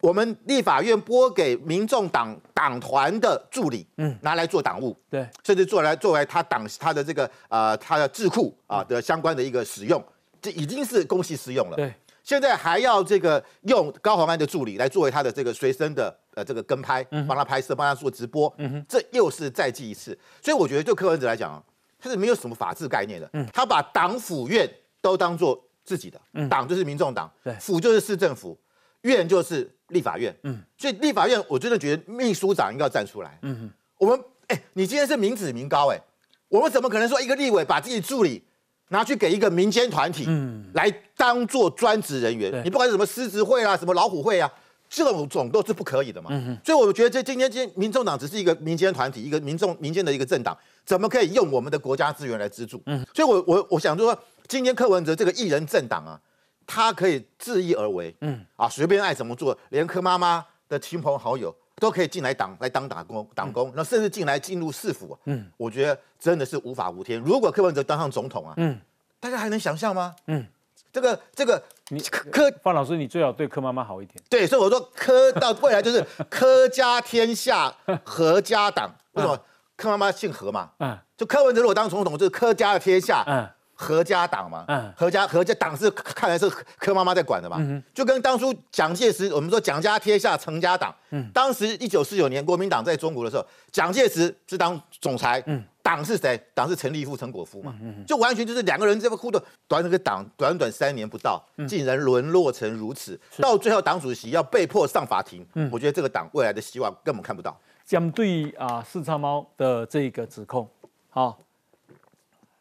[0.01, 10.05] 我们立法院拨给民众党党团的助理，嗯，拿来做党务，对，甚至做来作为他党他的这个呃他的智库啊的相关的一个使用。
[10.41, 11.77] 这已经是公器私用了。
[11.77, 18.53] 对，现在还要这个用高宏安的助理来作为他的这个随身的呃这个跟拍，帮他拍摄，帮他做直播。
[18.59, 20.19] 嗯哼，这又是再记一次。
[20.43, 21.63] 所以我觉得，对柯文哲来讲啊，
[21.99, 23.29] 他是没有什么法治概念的。
[23.33, 24.69] 嗯，他把党府院
[25.01, 28.59] 都当做自己的，嗯党就是民众党，对，府就是市政府，
[29.03, 30.35] 院就是立法院。
[30.43, 33.39] 嗯，所以立法院我真的觉得秘书长应该要站出来。
[33.43, 36.01] 嗯哼，我们哎，你今天是民脂民膏哎，
[36.49, 38.45] 我们怎么可能说一个立委把自己助理？
[38.89, 44.51] 拿去给一个民间团体嗯来当做专职人员，你不管是什么狮子会啊，什么老虎会啊，
[44.89, 46.31] 这种种都是不可以的嘛。
[46.65, 52.81] 所以我觉得这今天今民众党只是一个民间团体，一个民众民间的一个政党，怎么可以用我们的国家资源来资助？
[53.15, 56.21] 所以，我我我想说，今天柯文哲这个艺人政党啊，
[56.67, 61.55] 他可以恣意而为，嗯啊，随便爱怎么做，连柯妈妈的亲朋好友。
[61.79, 67.21] 都可以进来党来当打工党工，那甚至进来进入市府，嗯，我觉得真的是无法无天。
[67.21, 68.81] 如果柯文哲当上总统啊，嗯，
[69.21, 70.15] 大家还能想象吗？
[70.27, 70.47] 嗯，
[70.91, 74.17] 这个这个你柯范老师，你最好对柯妈妈好一点。
[74.31, 78.95] 对，所以我说柯到 未来就是柯家天下，何家党。
[79.13, 79.39] 为什么
[79.77, 80.71] 柯妈妈姓何嘛？
[80.79, 83.23] 嗯，就柯文哲如果当总统，就是柯家的天下。
[83.27, 83.47] 嗯。
[83.79, 96.43] 何家党嘛，嗯，何家何家党是看来是柯妈妈在管的嘛，嗯，就跟当初蒋介石，我们说蒋家天下成家党，嗯，当时一九四九年国民党在中国的时候，蒋介石是当总裁，嗯，党是谁？
[96.55, 107.55] 党是陈立夫、陈果夫嘛，嗯，就完全就是两个人这么互动，短这个党短短三年不到，竟然沦落成如此，到最后党主席要被迫上法庭，嗯，我觉得这个党未来的希望根本看不到。
[107.85, 110.67] 将对啊四叉猫的这个指控，
[111.11, 111.39] 好。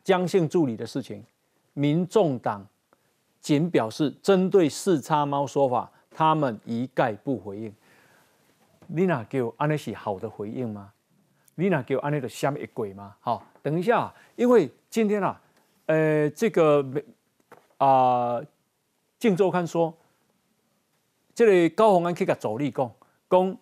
[0.05, 1.25] 江姓助理的事情，
[1.73, 2.63] 民众党
[3.41, 7.73] 仅表示针对四叉猫说法，他们一概不回应。
[8.85, 10.93] 你那给我安那是好的回应吗？
[11.55, 13.15] 你那给我安那的下面一鬼吗？
[13.19, 15.41] 好，等一下，因为今天啊，
[15.87, 16.85] 呃，这个
[17.79, 18.37] 啊，
[19.17, 19.91] 《镜周刊》说，
[21.33, 22.91] 这里高鸿安可以个走力讲，
[23.27, 23.57] 讲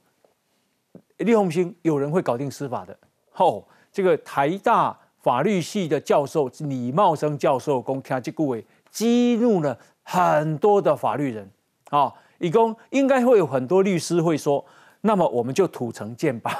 [1.19, 2.99] 李鸿兴有人会搞定司法的。
[3.31, 4.99] 后这个台大。
[5.23, 8.57] 法律系的教授李茂生教授公开这句话，
[8.91, 11.49] 激怒了很多的法律人
[11.91, 12.13] 啊！
[12.39, 14.65] 以公应该会有很多律师会说，
[14.99, 16.53] 那么我们就土城见吧。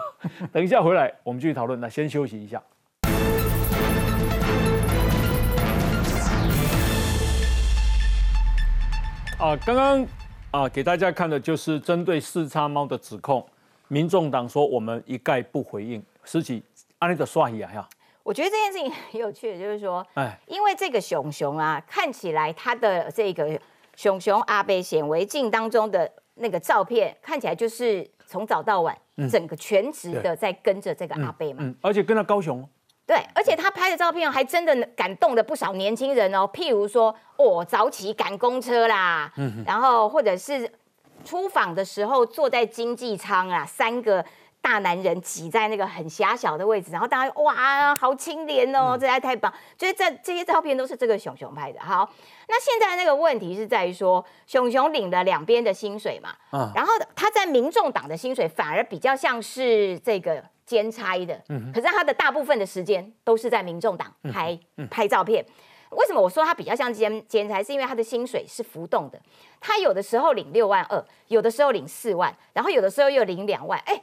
[0.52, 1.80] 等一下回来，我们继续讨论。
[1.80, 2.62] 那先休息一下。
[9.38, 10.06] 啊，刚刚
[10.50, 13.42] 啊给大家看的就是针对四叉猫的指控，
[13.88, 16.02] 民众党说我们一概不回应。
[16.22, 16.62] 实际
[16.98, 17.88] 安利的刷一啊呀。
[18.22, 23.58] 我觉得这件事情很有趣，就是说，哎，因为这个熊熊啊，看起来他的这个
[23.96, 28.96] 熊熊阿贝显微镜当中的那个照片，看起来就是从早到晚，
[29.30, 32.62] 整个全职的在跟着这个阿贝嘛，嗯，而且跟着高雄，
[33.06, 40.70] 对，而且他拍的照片还真的感动了不少年轻人哦，譬如说，哦，早起赶公车啦，嗯，然后或者是
[41.24, 44.24] 出访的时候坐在经济舱啊，三个。
[44.62, 49.52] 大男人挤在那个很狭小的位置，然后大家哇，好清廉哦，这还太棒！
[49.78, 51.80] 所以这这些照片都是这个熊熊拍的。
[51.80, 52.08] 好，
[52.46, 64.58] 那现在那个问题是在于说，熊熊领了两边的薪水嘛，嗯，然后他在民众党的薪水反而比较像是这个兼差的，嗯，可是他的大部分的时间都是在民众党拍
[64.90, 65.44] 拍照片。
[65.92, 67.62] 为什么我说他比较像兼兼差？
[67.62, 69.20] 是因为他的薪水是浮动的，
[69.58, 74.00] 他有的时候领六万二，有的时候领四万，然后有的时候又领两万，哎。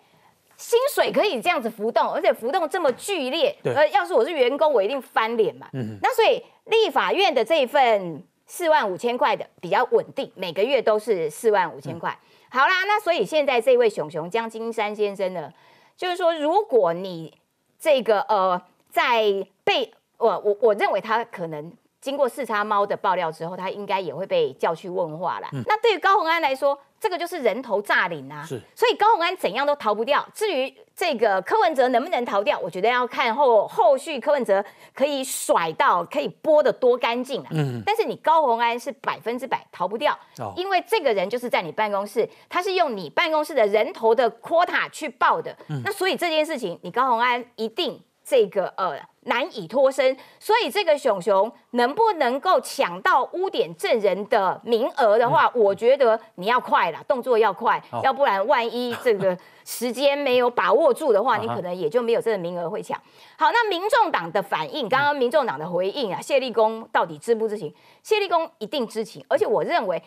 [0.57, 5.69] 薪水可以这样子浮动，而且浮动这么剧烈，呃，要是我是员工，我一定翻脸嘛。
[6.01, 12.17] 那所以立法院的这一份四万五千块的比较稳定，每个月都是四万五千块。
[12.49, 15.53] 好啦，那所以现在这位熊熊江金山先生呢，
[15.95, 17.37] 就是说，如果你
[17.79, 19.23] 这个呃，在
[19.63, 25.47] 被我我我认为他可能经过四叉猫的爆料之后，他应该也会被叫去问话了。
[25.67, 30.27] 那对于高鸿安来说，这个就是人头诈领啊，是，所以高鸿安怎样都逃不掉。
[30.33, 34.63] 至于这个柯文哲能不能逃掉，我觉得要看后后续柯文哲
[34.95, 37.49] 可以甩到可以拨的多干净啊。
[37.51, 40.17] 嗯，但是你高鸿安是百分之百逃不掉，
[40.55, 45.55] 因为这个人就是在你办公室，他是用你办公室的人头的 quota 去报的。
[45.69, 48.99] 嗯，那所以这件事情，你高鸿安一定这个呃。
[49.27, 62.97] 难以脱身，所以这个熊熊能不能够抢到污点证人的名额的话，我觉得你要快了，动作要快，要不然万一这个 时间没有把握住的话，你可能也就没有这个名额会抢。
[63.37, 67.75] 好，那民众党的反应，刚刚民众党的回应啊，谢立功到底知不知情？
[68.01, 70.01] 谢立功一定知情，而且我认为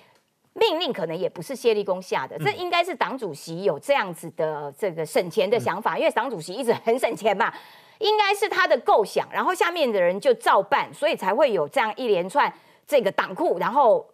[0.55, 7.53] 命令可能也不是谢立功下的，这应该是党主席有这样子的这个省钱的想法，因为党主席一直很省钱嘛。
[8.01, 12.53] 应该是他的构想，然后下面的人就照办，所以才会有这样一连串
[12.87, 14.07] 这个党库，然后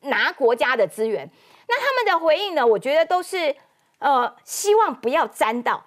[0.00, 1.30] 拿国家的资源。
[1.68, 2.66] 那他们的回应呢？
[2.66, 3.54] 我觉得都是
[3.98, 5.84] 呃，希望不要沾到。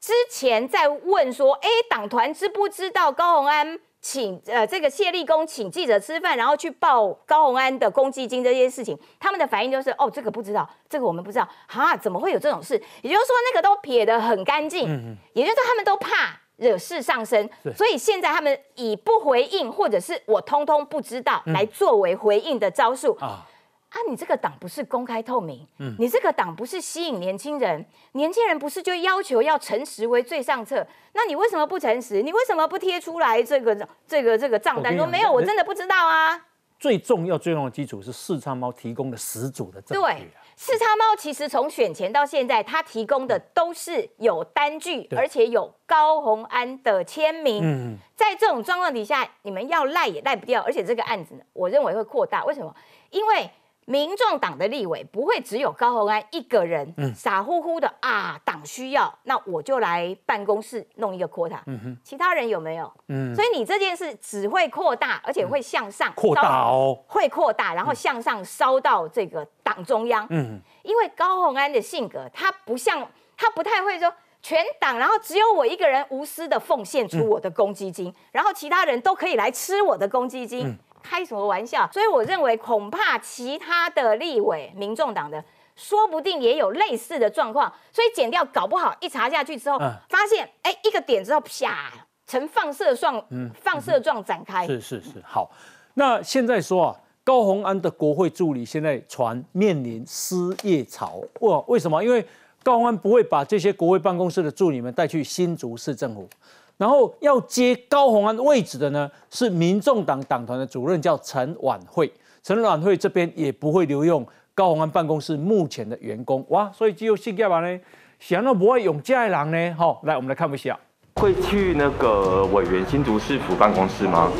[0.00, 12.74] 之前在问说，哎，党团知不知道高鸿安请呃这个谢立功请记者吃饭，然后去报高鸿安的公积金这些事情，他们的反应就是哦，这个不知道，这个我们不知道，哈，怎么会有这种事？
[13.02, 16.40] 也就是说，那个都撇得很干净，也就是说，他们都怕。
[16.56, 23.46] 惹事上身，所以现在他们以不回应或者是我通通不知道来作为回应的招数啊！
[23.90, 30.86] 啊，你这个党不是公开透明，嗯，你这个党不是吸引年轻人，年轻人不是就要求要诚实为最上策？
[31.12, 32.20] 那你为什么不诚实？
[32.20, 34.96] 你为什么不贴出来这个这个这个账单？
[34.96, 36.46] 说没有，我真的不知道啊！
[36.78, 40.28] 最重要、最重要的基础是四叉猫提供的十组的证据。
[40.56, 47.60] 四叉猫其实从选前到现在，它提供的都是有单据，而且有高红安的签名。
[47.62, 52.44] 嗯，在这种状况底下，你们要赖也赖不掉，而且这个案子呢，我认为会扩大。
[52.44, 52.74] 为什么？
[53.10, 53.50] 因为
[53.86, 61.58] 民众党的立委不会只有高鸿安一个人，傻乎乎的啊，党需要，那我就来办公室弄一个 quota，
[62.02, 62.92] 其他人有没有？
[63.08, 70.26] 嗯，所以你这件事只会扩大，而且会向上扩大哦，会扩大，然后向上烧到这个党中央。
[70.30, 80.76] 嗯，因为高鸿安的性格，他不像，他不太会说全党，然后只有我一个人无私的奉献出我的公积金，然后其他人都可以来吃我的公积金。
[81.08, 81.88] 开什么玩笑？
[81.92, 85.42] 所以我认为，恐怕其他的立委、民众党的，
[85.76, 87.72] 说不定也有类似的状况。
[87.92, 91.92] 所以剪掉，搞不好一查下去之后，发现哎，一个点之后，啪，
[92.26, 94.66] 呈放射状，放射状展开。
[94.66, 95.48] 是是是，好。
[95.94, 102.02] 那现在说啊，高鸿安的国会助理现在传面临失业潮，哇，为什么？
[102.02, 102.26] 因为
[102.64, 106.28] 高鸿安不会把这些国会办公室的助理们带去新竹市政府。
[106.76, 112.12] 然后要接高鸿安位置的呢，是民众党党团的主任，叫陈婉慧。
[112.42, 117.80] 陈婉慧这边也不会留用高鸿安办公室目前的员工哇，所以只有新干嘛呢？
[118.20, 119.74] 想到不会用这的人呢？
[119.76, 120.78] 好，来我们来看一下，
[121.16, 124.30] 会去那个委员新竹市府办公室吗？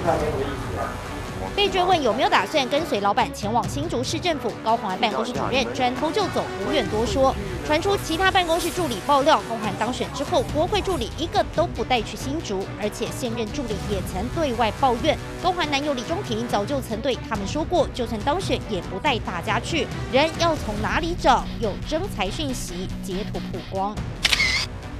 [1.55, 7.35] 被追问有没有打算跟随老板前往新竹市政府，高鸿安办公室主任转头就走，不愿多说。
[7.67, 21.45] 传出其他办公室助理爆料，公函当选之后，国会助理一个都不带去新竹，而且现任助理也曾对外抱怨，公函男友李中庭早就曾对他们说过，就算当选也不带大家去，人要从哪里找？
[21.61, 23.97] 有征才讯息截图曝光。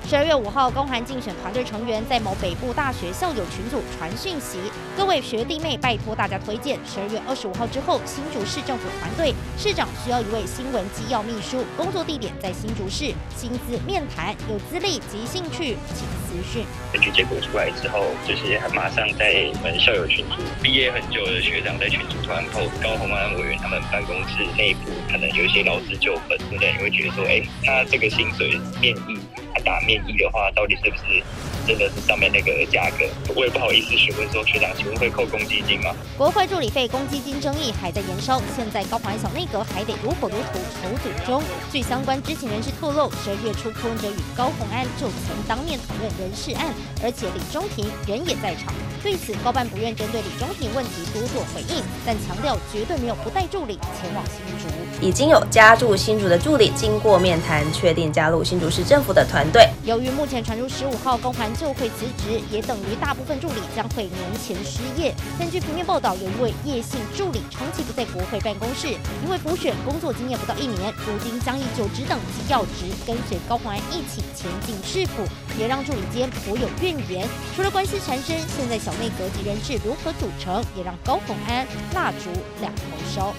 [0.09, 4.61] 十二月五号，公函竞选团队成员在某北部大学校友群组传讯息，
[4.97, 6.79] 各位学弟妹，拜托大家推荐。
[6.87, 16.65] 十二月二十五号之后，新竹市政府团队市长需要一位新闻机要秘书，工作地点在新竹市，薪资面谈，有资历及兴趣请私讯。
[16.93, 26.71] 根据结果出来之后，就是马上在我们校友群组，毕业很久的学长在群组突然后高鸿安委员他们办公室内部可能有一些劳资纠纷，对不对？
[26.75, 29.19] 你会觉得说，哎，那这个薪水面议。
[29.65, 31.23] 打面议的话，到底是不是
[31.67, 33.05] 真的是上面那个价格？
[33.35, 35.95] 我也不好意思询问说，学长请问会扣公积金吗？
[36.17, 41.43] 国会助理费公积金争议还在延烧，现在高环小内阁还得如火如荼筹组中。
[41.73, 48.73] 据相关知情人士透露，十二月初柯文哲与高鸿安就曾当面讨论人事案，而且李中庭人也在场。
[49.03, 54.75] 对此，高办不愿针对李中庭问题多做回应，但强调绝对没有不带助理前往新竹。
[55.01, 59.69] 已经有加入新竹的助理经过面谈，确定加入新竹市政府的团队。
[59.85, 65.15] 由于目前传出十五号高环就会辞职，也等于大部分助理将会年前失业。
[65.39, 68.89] 根据平面报道，有一位叶姓助理长期不在国会办公室，
[69.25, 75.23] 因为补选工作经验不到一年，如今将以就职等级要职，跟随高鸿安一起前进市府，
[75.59, 77.29] 也让助理间颇有怨言。
[77.55, 82.31] 除了关系缠身，现在小内阁及人士如何组成，也让高鸿安蜡烛
[82.61, 82.83] 两头
[83.15, 83.35] 烧。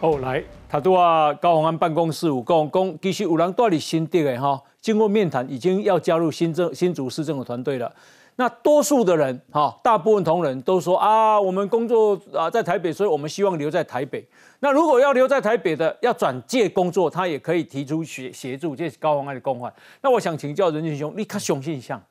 [0.00, 7.92] 后，来，他都啊高鸿安办公室有讲，讲其实有人到你新店的哈，经过面谈，已经要加入新政新竹市政府团队了。
[8.38, 14.26] 那多数的人哈，大部分同仁都说啊，我们工作啊在台北，所以我们希望留在台北。
[14.58, 19.72] 那如果要留在台北的，要转介工作，他也可以提出协协助，这是高鸿安的公案。
[20.02, 22.02] 那我想请教任俊兄，你看相信像？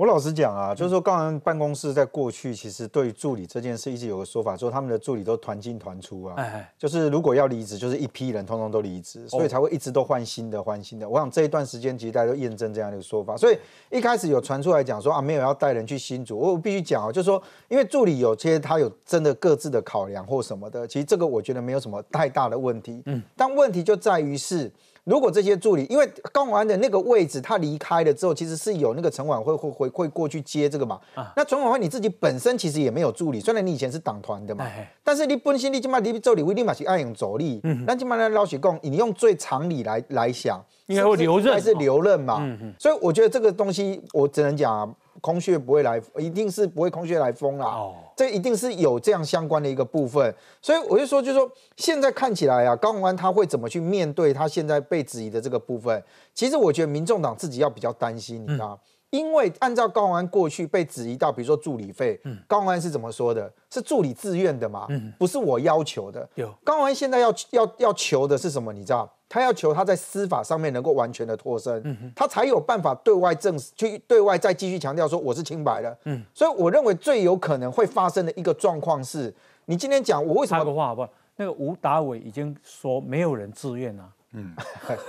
[0.00, 6.36] 我老实讲啊，就是说，高安办公室在过去其实对助理这件事一直有个说法，说他们的助理都团进团出啊，
[6.78, 11.06] 就是如果要离职，就是一批人通通都离职，所以才会一直都换新的换新的。
[11.06, 13.58] 我想这一段时间其实大家都验证这样的一个说法，所以
[13.90, 24.72] 一开始有传出来讲说啊，没有要带人去新组，我必须讲啊，就是说，因为助理有些他有真的各自的考量或什么的，其实这个我觉得没有什么太大的问题，嗯，但问题就在于是。
[25.10, 31.00] 如果这些助理，因为高永安的那个位置，他离开了之后，其实是有那个陈婉慧会会会过去接这个嘛。
[31.34, 34.64] 那陈婉慧你自己本身其实也没有助理，虽然你以前是党团的嘛，
[35.02, 37.60] 但是你本身你起码你助理，立马是爱用走力。
[37.84, 42.36] 那起码来老许讲，你用最常理来来想，应该会留任还是留任嘛？
[42.78, 44.94] 所以我觉得这个东西，我只能讲。
[45.20, 47.66] 空穴不会来，一定是不会空穴来风啦。
[47.66, 56.02] 哦，这一定是有这样相关的一个部分，所以我就说，就是说现在看起来啊，高鸿安他会怎么去面对他现在被质疑的这个部分？
[56.34, 58.78] 其实我觉得民众党自己要比较担心，你知道
[59.10, 63.52] 因为按照高宏安过去被质疑到，比如说助理费，高宏安是怎么说的？
[63.68, 64.86] 是助理自愿的嘛？
[65.18, 66.28] 不是我要求的。
[66.36, 68.72] 有高宏安现在要要要求的是什么？
[68.72, 69.10] 你知道？
[69.28, 75.96] 他要求他在司法上面能够完全的脱身，他才有办法对外证实，去对外再继续强调说我是清白的。
[76.04, 79.32] 嗯，所以我认为最有可能会发生的一个状况是，
[79.66, 80.58] 你今天讲我为什么？
[80.58, 81.08] 插个话好不好？
[81.36, 84.08] 那个吴达伟已经说没有人自愿啊。
[84.32, 84.54] 嗯，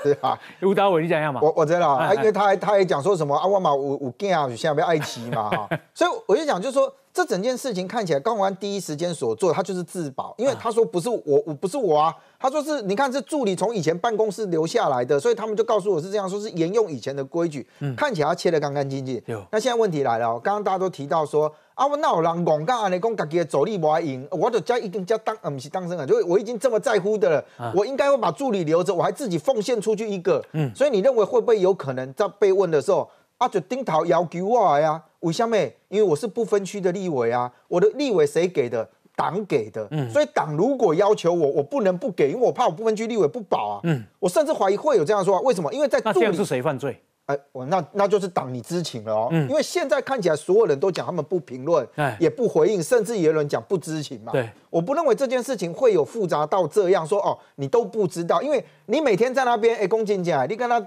[0.03, 1.39] 对啊， 吴大伟你讲一下嘛。
[1.43, 6.93] 我我知道啊，因为他还他还讲说什么啊，我嘛我我惊啊，现在被爱奇艺嘛哈， 所以我就讲就是说。
[7.13, 19.21] 这整件事情看起来，高安第一时间所做，他就是自保，因为他说不是我，我不是我啊，他说是，你看是助理从以前办公室留下来的，所以他们就告诉我是这样，说是沿用以前的规矩，看起来他切的干干净净。
[19.51, 33.09] 那现在问题来了，刚刚大家都提到说，啊，我那有人讲讲安尼讲，自己的走力不爱赢，我就加一根加当，呃，不是当生啊，就我已经这么在乎的了，我应该会把助理留着，我还自己奉献出去一个，嗯，所以你认为会不会有可能在被问的时候？
[33.41, 35.57] 啊，就丁桃要求我呀，为什么？
[35.89, 38.87] 因为我是不分区的立委啊，我的立委谁给的？
[39.15, 45.71] 党给的，嗯，所以党如果要求我，我不能不给，因为我怕我不分区立委不保啊，嗯，我甚至怀疑会有这样说，为什么？
[45.73, 46.99] 因为在那这样是谁犯罪？
[47.25, 51.87] 哎，我那那就是党你知情了哦，嗯，因为现在看起来所有人都讲他们不评论，
[52.19, 60.83] 也不回应，甚至也有人讲不知情嘛，对，我不认为这件事情会有复杂到这样说哦，你都不知道，因为你每天在那边哎，龚进讲，你跟他。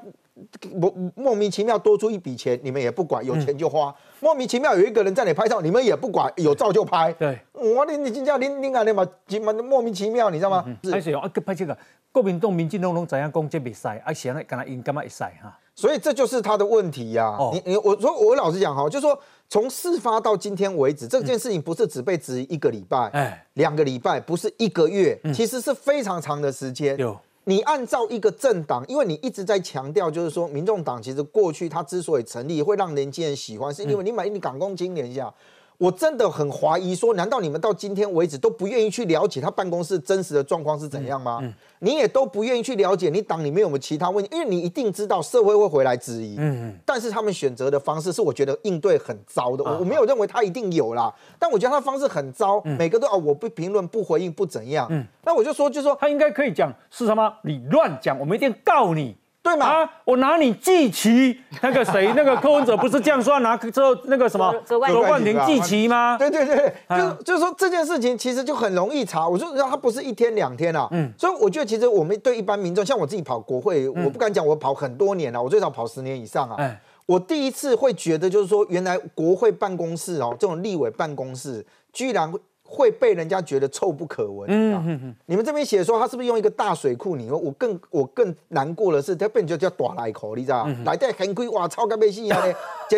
[0.73, 3.95] 莫莫名其妙多出一笔钱，你们也不管，有钱就花。
[4.21, 7.13] 莫名其妙有一个人在你拍照，你们也不管，有照就拍。
[7.13, 9.07] 对，我你你真叫你你啊你嘛，
[9.41, 10.65] 嘛莫名其妙，你知道吗？
[10.91, 11.77] 还是啊，拍这个
[12.11, 15.57] 国民党、民进党拢怎样攻击比赛，啊，现在干嘛因干嘛一赛哈？
[15.77, 17.37] 所以这就是他的问题呀。
[17.53, 19.17] 你你我说我老实讲哈，就说
[19.49, 26.97] 从事发到今天为止，这件事情不是只被质疑一个礼拜，哎，两个礼拜，不是一个月，其实是非常长的时间。
[26.99, 27.17] 有。
[27.45, 35.33] 你按照一个政党，因为你一直在强调，就是说，民众党其实过去它之所以成立，会让年轻人喜欢，是因为你买你港工青年一下。
[35.79, 41.43] 我真的很怀疑，说难道你们到今天为止都不愿意去了解他办公室真实的状况是怎样吗？
[41.81, 46.37] 你也都不愿意去了解你党里面有没有其他问题，因为你一定知道社会会回来质疑。
[46.39, 46.79] 嗯嗯。
[46.87, 54.87] 但是他们选择的方式是我觉得应对很糟的，我我没有认为他一定有啦，但我觉得他方式很糟，每个都啊我不评论不回应不怎样。
[54.91, 55.05] 嗯。
[55.25, 57.31] 那我就说就说他应该可以讲是什么？
[57.43, 59.17] 你乱讲，我们一定告你。
[59.45, 59.67] 对吗？
[59.67, 66.17] 啊，我拿你祭旗，那个谁， 那个柯文哲不是这样说，拿之后那个什么 周冠廷祭旗吗？
[66.19, 69.29] 对对对，就就是说这件事情其实就很容易查。
[69.29, 76.57] 我说他不是一天两天啊，嗯，所以我觉得其实我们对一般民众，像我自己跑国会，我不敢讲我跑很多年了，我最少跑十年以上啊。
[76.57, 82.33] 哎，我第一次会觉得就是说，原来国会办公室哦，这种立委办公室居然
[82.65, 82.91] 会。
[82.91, 84.49] 被人家觉得臭不可闻。
[84.49, 87.17] 嗯你们这边写说他是不是用一个大水库？
[87.17, 90.77] 你说我更我更难过的是，他被人家叫短来口，你知道吗？
[90.87, 92.43] 来带很贵哇，超干被死啊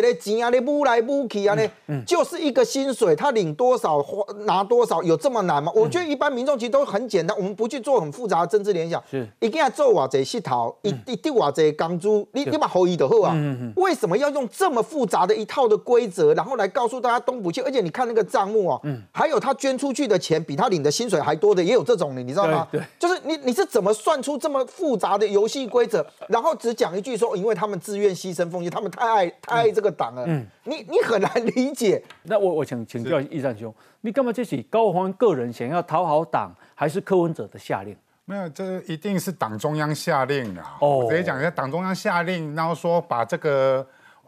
[0.01, 0.07] 嘞！
[0.07, 1.69] 这个钱啊，你补来补去啊嘞，
[2.05, 5.71] 就是一个薪水，他领多少花拿多少，有这么难吗？
[5.75, 9.01] 我觉得一般民众其实都很简单，我们不去做很复杂的政治联想。
[9.09, 13.35] 是，一定要做哇这系头，一一丢哇这钢珠，你你把后裔的好啊？
[13.75, 17.61] 为什么要用这么复杂的一套的规则，然后来告诉大家东补去？
[17.61, 18.81] 而且你看那个账目哦，
[19.11, 22.67] 还有他捐出去的钱比他领的薪水还多的，也有这种的，你知道吗？
[22.71, 30.23] 对，就是你你是怎么算出这么复杂的游戏规则，然后只讲一句说，因为他们自愿牺牲奉献，他们太爱太爱这个党啊。
[30.27, 32.03] 嗯，你你很难理解。
[32.23, 37.95] 那我我想请教易战兄，你干嘛这是高欢个人想要讨好党，还是柯文哲的下令？
[38.25, 40.77] 没有，这一定是党中央下令啊。
[40.81, 43.87] 哦，直接讲一下，党中央下令，然后说把这个。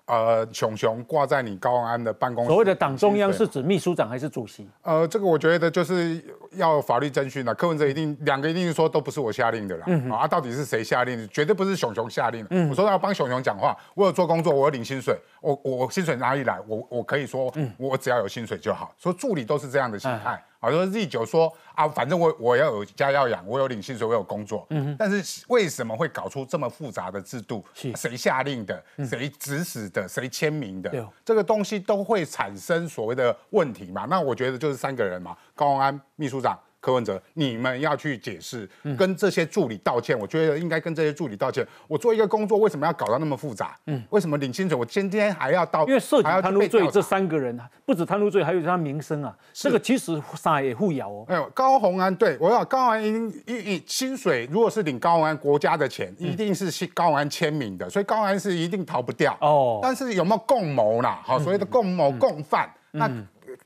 [0.10, 2.48] 呃，熊熊挂在你高安的办公室。
[2.50, 4.68] 所谓的党中央是指秘书长还是主席？
[4.82, 6.20] 呃，这个我觉得就是
[6.54, 7.54] 要法律征询了。
[7.54, 9.84] 柯文哲一定两个一定是说都不是我下令的啦。
[9.86, 11.30] 嗯啊，到底是谁下令？
[11.30, 12.44] 绝对不是熊熊下令。
[12.50, 16.60] 嗯，我说要帮熊熊讲话，我有做工作，我有领薪水，我我薪水哪里来？
[16.68, 18.92] 我我可以说，我只要有薪水就好。
[18.98, 20.44] 说助理都是这样的心态。
[20.60, 24.68] 好多 Z 九说啊，反正我我要有家要养，我有领薪水，我有工作。
[24.72, 27.64] 嗯但是为什么会搞出这么复杂的制度？
[27.74, 28.84] 谁下令的？
[29.10, 30.08] 谁指使的？
[30.08, 31.08] 谁签名的？
[31.24, 34.06] 这个东西都会产生所谓的问题嘛？
[34.10, 36.60] 那我觉得就是三个人嘛，高安秘书长。
[36.82, 40.18] 柯文哲，你们要去解释，跟这些助理道歉。
[40.18, 41.66] 我觉得应该跟这些助理道歉。
[41.88, 43.78] 我做一个工作，为什么要搞到那么复杂？
[43.88, 44.78] 嗯，为什么领薪水？
[44.78, 49.36] 我今天还要到，因为涉及贪污罪，这三个人不止贪污罪，还有他名声啊。
[49.52, 51.26] 这个其实杀也互咬哦。
[51.28, 59.80] 哎呦，高鸿安，对我要高鸿安，一一薪水如果是领高鸿安国家的钱，一定是高鸿安签名的，所以高鸿安是一定逃不掉哦。
[59.84, 61.20] 但是有没有共谋啦？
[61.24, 63.12] 好，所谓的共谋共犯那。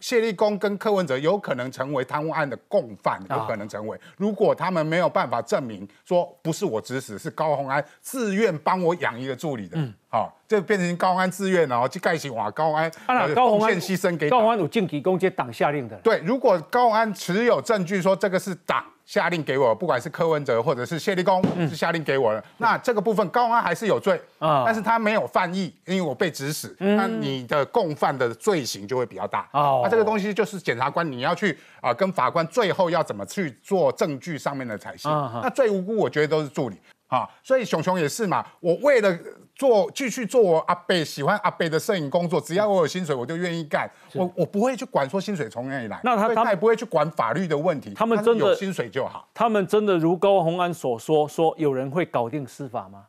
[0.03, 3.97] 谢立功跟柯文哲有可能成为贪污案的共犯，有可能成为。
[4.17, 9.77] 如果他们没有办法证明说不是我指使，是高鸿安自愿帮我养一个助理的，
[10.09, 12.91] 好，这变成高安自愿哦，去盖起瓦高安，
[13.33, 15.95] 高鸿安牺牲给高鸿安有晋级攻击党下令的。
[15.99, 18.83] 对，如果高安持有证据说这个是党
[19.13, 21.39] 下令给我，不管是柯文哲或者是谢立功
[21.69, 29.47] 是下令给我的，那这个部分高安还是有罪啊，但是他没有犯意，因为我被指使，那你的共犯的罪行就会比较大。
[29.51, 29.81] 哦。
[29.83, 35.11] 那这个东西就是检察官你要去啊，跟法官最后要怎么去做证据上面的采信。
[35.11, 36.77] 那最无辜，我觉得都是助理
[37.13, 39.17] 啊，所以熊熊也是嘛，我为了。
[39.55, 43.89] 做继续做我阿贝喜欢阿贝的摄影工作，只要我有薪水，我就愿意干。
[44.15, 47.93] 我我不会去管说薪水从哪里来，那他他也不会去管法律的问题。
[47.93, 49.29] 他们真的有薪水就好。
[49.31, 53.03] 他们真的如高鸿安所说，说有人会搞定司法吗？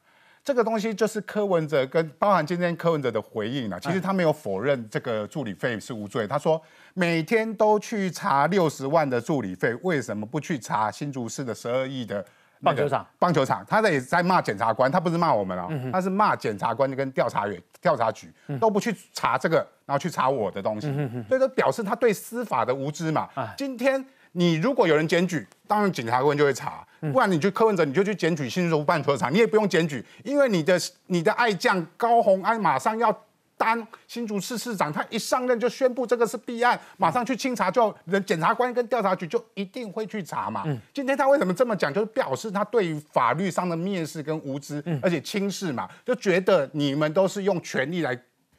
[0.44, 3.80] 这个东西就是柯文哲跟包含今天柯文哲的回应了。
[3.80, 6.26] 其实他没有否认这个助理费是无罪。
[6.26, 6.60] 他说
[6.92, 12.22] 每天都去查六十万的助理费，为什么不去查新竹市的十二亿的？
[12.64, 19.56] 棒球场，棒球场，他也在骂检察官，他不是骂我们哦，他是骂检察官跟调查员、调查局都不去查这个，
[19.86, 20.86] 然后去查我的东西，
[21.28, 23.28] 所以说表示他对司法的无知嘛。
[23.56, 33.14] 今天你如果有人检举，当然检察官就会查，不然你去柯文哲，你就去检举新竹棒球场，你也不用检举，因为你的你的爱将高鸿安马上要。
[33.56, 40.64] 当新竹市市长，他一上任就宣布这个是弊案，马上去清查，就人检察官跟调查局就一定会去查嘛。
[40.92, 48.18] 今天他为什么这么讲，就是表示他对于法律上的蔑视跟无知，而且轻视嘛，就觉得你们都是用权力来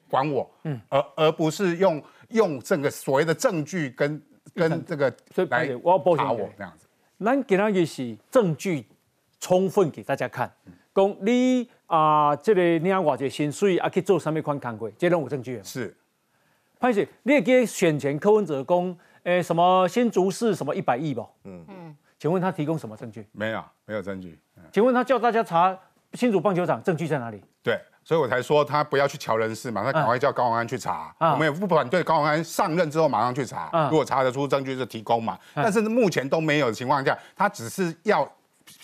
[0.10, 0.80] 管我，嗯。
[0.90, 4.22] 而而不是用用这个所谓的证据跟
[4.54, 5.14] 跟这个
[5.50, 5.68] 来
[6.18, 6.88] 查我这样子。
[7.20, 8.86] 咱给他也是证据
[9.40, 10.52] 充分给大家看，
[10.96, 11.70] 讲你。
[11.88, 14.90] 啊，这个领外个薪水啊，去做什么款工作？
[14.98, 15.62] 这拢有证据。
[15.64, 15.96] 是，
[16.80, 21.22] 潘姐，你也给选前柯文哲公，诶，什么新竹市什么一百亿不？
[21.44, 23.24] 嗯嗯，请问他提供什么证据？
[23.34, 24.40] 没有，没有证据。
[24.72, 25.78] 请问他叫大家查
[26.14, 27.40] 新竹棒球场，证据在哪里？
[27.62, 31.16] 对，所以我才说他不要去瞧人事嘛，他赶快叫高宏安去查。
[31.20, 35.38] 我们也不反对高宏安上任之后马上去查，如果查得出证据就提供嘛。
[35.54, 38.28] 但是目前都没有的情况下，他只是要。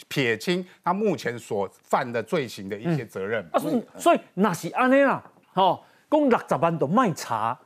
[0.07, 3.43] 撇清他目前所犯的罪行的一些责任。
[3.51, 5.23] 啊，所以所以那是安尼啦，
[5.53, 7.57] 吼，讲六十万都卖查，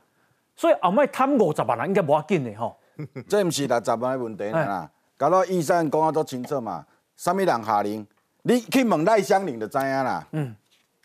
[0.54, 2.76] 所以后卖贪五十万人应该无要紧的吼。
[3.28, 6.86] 这毋是六十万的问题啦，搞到医生讲啊都清楚嘛，
[7.16, 8.06] 什么人下令？
[8.42, 10.26] 你去问赖香玲就知影啦。
[10.30, 10.54] 嗯，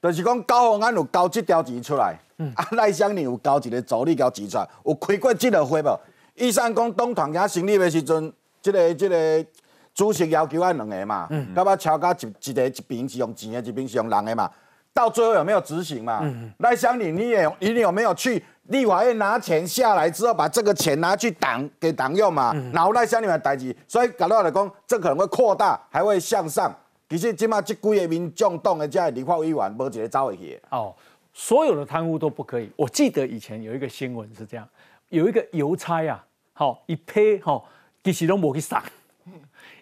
[0.02, 6.00] 就是讲高鸿安有交这条钱出来，嗯啊赖香玲有交一个助理交钱出来，有开过这个会无？
[6.36, 8.32] 医生讲东团家成立的时阵，
[8.62, 9.46] 这个这个。
[9.94, 14.50] 主席要求按两个嘛，到尾超到一一个一边是用钱的，一边是用人的嘛，
[14.94, 16.22] 到最后有没有执行嘛？
[16.60, 22.54] 赖香林，你也你有没有去立法院拿钱下来之后，把这个钱拿去党给党用嘛？
[22.74, 26.74] 然后赖香林的代志，所以搞到来讲，这可能会扩大，还会向上。
[27.10, 30.58] 其实今嘛这几个民众党的这立法委员，无一个走会去。
[30.70, 30.96] 哦，
[31.34, 32.72] 所有的贪污都不可以。
[32.78, 34.66] 我记得以前有一个新闻是这样，
[35.10, 36.24] 有一个邮差啊，
[36.54, 37.68] 好一批好，
[38.02, 38.82] 其实都无去撒。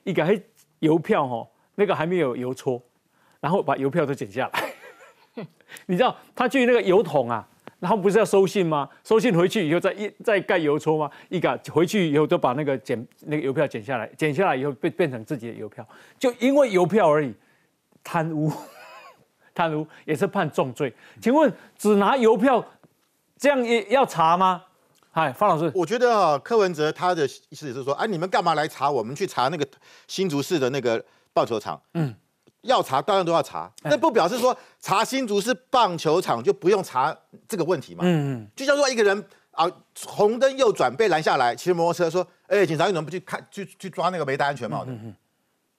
[0.10, 0.42] 一个
[0.80, 2.82] 邮票哈，那个还没有邮戳，
[3.40, 5.46] 然后把邮票都剪下来。
[5.86, 7.48] 你知道他去那个邮筒啊，
[7.80, 8.90] 然后不是要收信吗？
[9.04, 11.12] 收信回去以后再一再盖邮戳吗？
[11.30, 15.88] 一个回去以后都把那个剪那个邮票剪下来，剪下来以后变变成自己的邮票，
[16.18, 17.34] 就因为邮票而已，
[18.04, 18.52] 贪污，
[19.54, 20.92] 贪污也是判重罪。
[21.22, 22.66] 请问只拿邮票
[23.38, 24.64] 这样也要查吗？
[25.12, 29.16] 嗨，方老师，我觉得啊，柯文哲他的意思是说，哎，你们干嘛来查我们？
[29.16, 29.68] 去查那个
[30.08, 31.04] 新竹市的那个
[31.34, 32.14] 棒球场，嗯，
[32.62, 37.16] 要查当然都要查，那不表示说查新竹市棒球场就不用查
[37.48, 38.02] 这个问题嘛？
[38.04, 39.70] 嗯嗯，就像说一个人啊，
[40.06, 44.92] 红灯右转被拦下来，骑摩托车说，哎，警察你怎么不去看去去抓那个没戴安全帽的？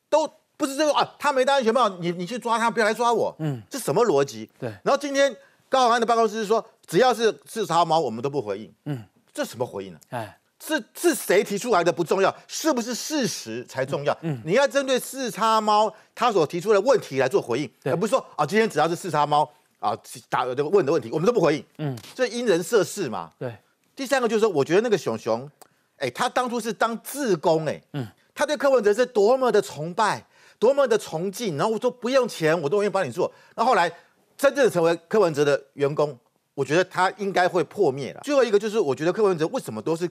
[0.09, 4.51] 都不是这个啊，他没戴安全帽，你你去抓他，不要来抓我，嗯，这什么逻辑？
[4.59, 4.68] 对。
[4.83, 5.35] 然后今天
[5.68, 9.05] 高宏安的办公室是说，只要是四查毛，我们都不回应，嗯。
[9.41, 9.99] 这什么回应呢？
[10.11, 14.14] 哎，是是谁提出来的不重要，是不是事实才重要？
[14.20, 19.97] 嗯，你要针对四叉猫他所提出的问题来做回应，而不是说啊，今天只要是四叉猫啊
[20.28, 21.64] 答这个问的问题，我们都不回应。
[21.78, 23.32] 嗯，这因人设事嘛。
[23.38, 23.57] 对。
[23.97, 25.51] 第三个就是说，我觉得那个熊熊，
[25.97, 30.22] 哎，他当初是当自工，哎，嗯，他对柯文哲是多么的崇拜，
[30.59, 33.32] 多么的崇敬，然后我说不用钱，我都愿意帮你做。
[33.57, 33.91] 那后来
[34.36, 36.18] 真正成为柯文哲的员工。
[36.61, 38.20] 我觉得他应该会破灭了。
[38.22, 40.06] 最后一个就是，我觉得柯文哲为什么都是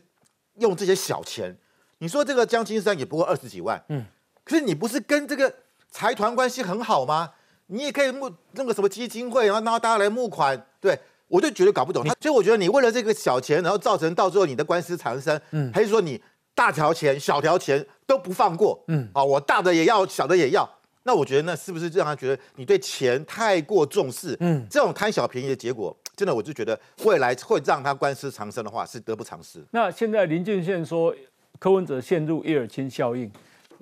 [0.56, 1.56] 用这些小钱？
[2.00, 4.04] 你说这个江青山也不过二十几万，嗯，
[4.44, 5.54] 可是你不是跟这个
[5.92, 7.30] 财团关系很好吗？
[7.68, 10.98] 你也可以募弄个什么基金会，然后然后大家来募款，对
[11.28, 12.04] 我就觉得搞不懂。
[12.04, 16.20] 所以我觉得你为了这个小钱，然后造成到最后你的官司缠身，嗯，还是说你
[16.56, 20.68] 大条钱、小条钱都不放过，嗯，啊，我大的也要，小的也要。
[21.04, 24.36] 那我觉得那是不是让他觉得你对钱太过重视？
[24.42, 29.66] 嗯，这种贪小便宜的结果，真的我就觉得未来会让他官司长生的话是得不偿失。
[29.72, 31.16] 那现在林俊宪说
[31.58, 33.32] 柯文哲陷入叶尔钦效应，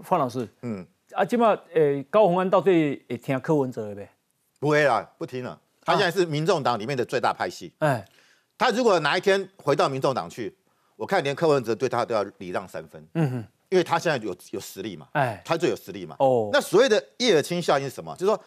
[0.03, 4.11] 范老师，嗯，啊，今嘛，诶，高鸿安到底会听柯文哲的呗？
[4.59, 5.59] 不会啦，不听了。
[5.81, 7.73] 他现在是民众党里面的最大派系。
[7.79, 8.05] 哎，
[8.55, 10.55] 他如果哪一天回到民众党去，
[10.95, 13.03] 我看连柯文哲对他都要礼让三分。
[13.15, 13.45] 嗯哼。
[13.69, 16.15] 因为他现在有有实力嘛，哎，他最有实力嘛。
[16.19, 18.15] 哦，那所谓的叶尔钦效应是什么？
[18.15, 18.41] 就是说，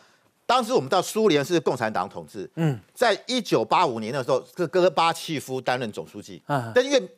[0.51, 7.09] 当时我们到苏联是共产党统治，嗯，在一九八五年的时候，是戈巴契夫担任总书记，嗯，但因为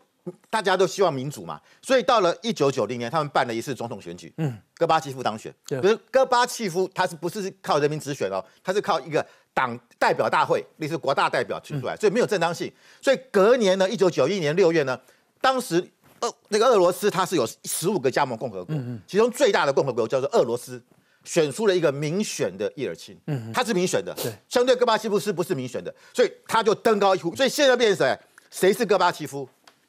[0.51, 5.51] 大家都希望民主嘛，所以到了一九九零年，他们办了一次总统选举，嗯，戈巴契夫当选。
[5.67, 8.45] 可是戈巴契夫他是不是靠人民直选哦？
[8.63, 12.71] 他是靠一个党代表大会，类似国大代表提出来，所以没有正当性。
[13.01, 15.01] 所以隔年呢，一九九一年六月呢，
[15.41, 15.83] 当时。
[16.21, 18.77] 俄那个俄罗斯，它是有十五个加盟共和国，
[19.09, 20.81] 其中最大的共和国叫做俄罗斯，
[21.25, 23.17] 选出了一个民选的叶尔钦，
[23.53, 28.19] 他是民选的，对，相对戈巴契夫是不是民选的，所以他就登高一呼，所以现在变成谁？
[28.51, 29.49] 谁是戈巴契夫？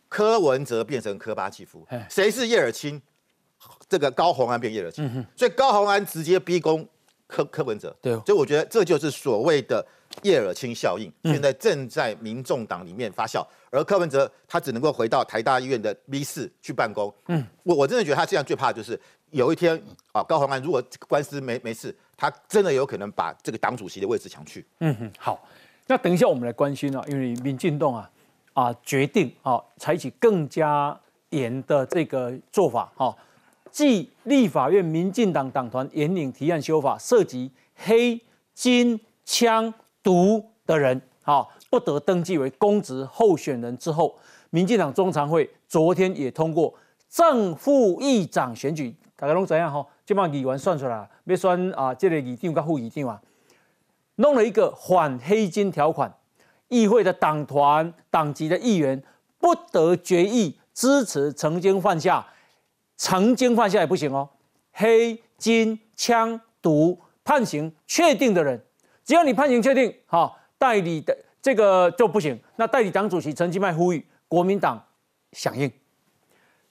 [0.10, 3.02] 柯文哲变成科巴契夫，谁是叶尔钦？
[3.88, 6.88] 这个高鸿安变叶尔钦，所以高鸿安直接逼宫
[7.28, 9.86] 柯柯文哲，对，所以我觉得这就是所谓的。
[10.22, 17.12] 叶尔钦效应现在正在民众党里面发酵，而柯文哲他只能够回到台大医院的 B 四去办公。
[17.30, 19.00] 嗯，我我真的觉得他现在最怕的就是
[19.34, 19.82] 有一天
[20.14, 24.66] 啊，高鸿安如果官司没没事，他真的有可能把这个党主席的位置抢去。
[24.80, 25.46] 嗯哼，好，
[25.88, 28.10] 那等一下我们来关心啊，因为民进党啊
[28.54, 30.98] 啊决定啊采取更加
[31.32, 33.14] 严的这个做法哈，
[33.72, 38.22] 继立法院民进党党团严领提案修法，涉及黑
[38.54, 39.74] 金枪。
[40.04, 44.14] 毒的人，好不得登记为公职候选人之后，
[44.50, 46.74] 民进党中常会昨天也通过
[47.10, 49.86] 正副议长选举，大家拢怎样哈？
[50.06, 53.22] 这帮议员算出来，要选啊，这个议长跟副议长啊，
[54.16, 56.14] 弄了一个反黑金条款，
[56.68, 59.02] 议会的党团党籍的议员
[59.38, 62.26] 不得决议支持曾经犯下，
[62.98, 64.30] 曾经犯下也不行哦，
[64.72, 68.62] 黑金枪毒判刑确定的人。
[69.06, 72.40] 只要你判刑确定，好代理的这个就不行。
[72.56, 74.84] 那代理党主席陈其迈呼吁国民党
[75.34, 75.72] 响应。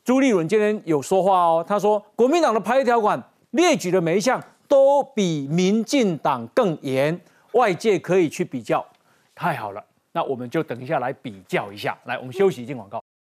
[0.05, 7.21] 朱立伦今天有说话哦，他说国民党的排条款列举的每一项都比民进党更严，
[7.53, 8.85] 外界可以去比较。
[9.33, 11.97] 太好了，那我们就等一下来比较一下。
[12.07, 13.01] 来，我们休息一进广告。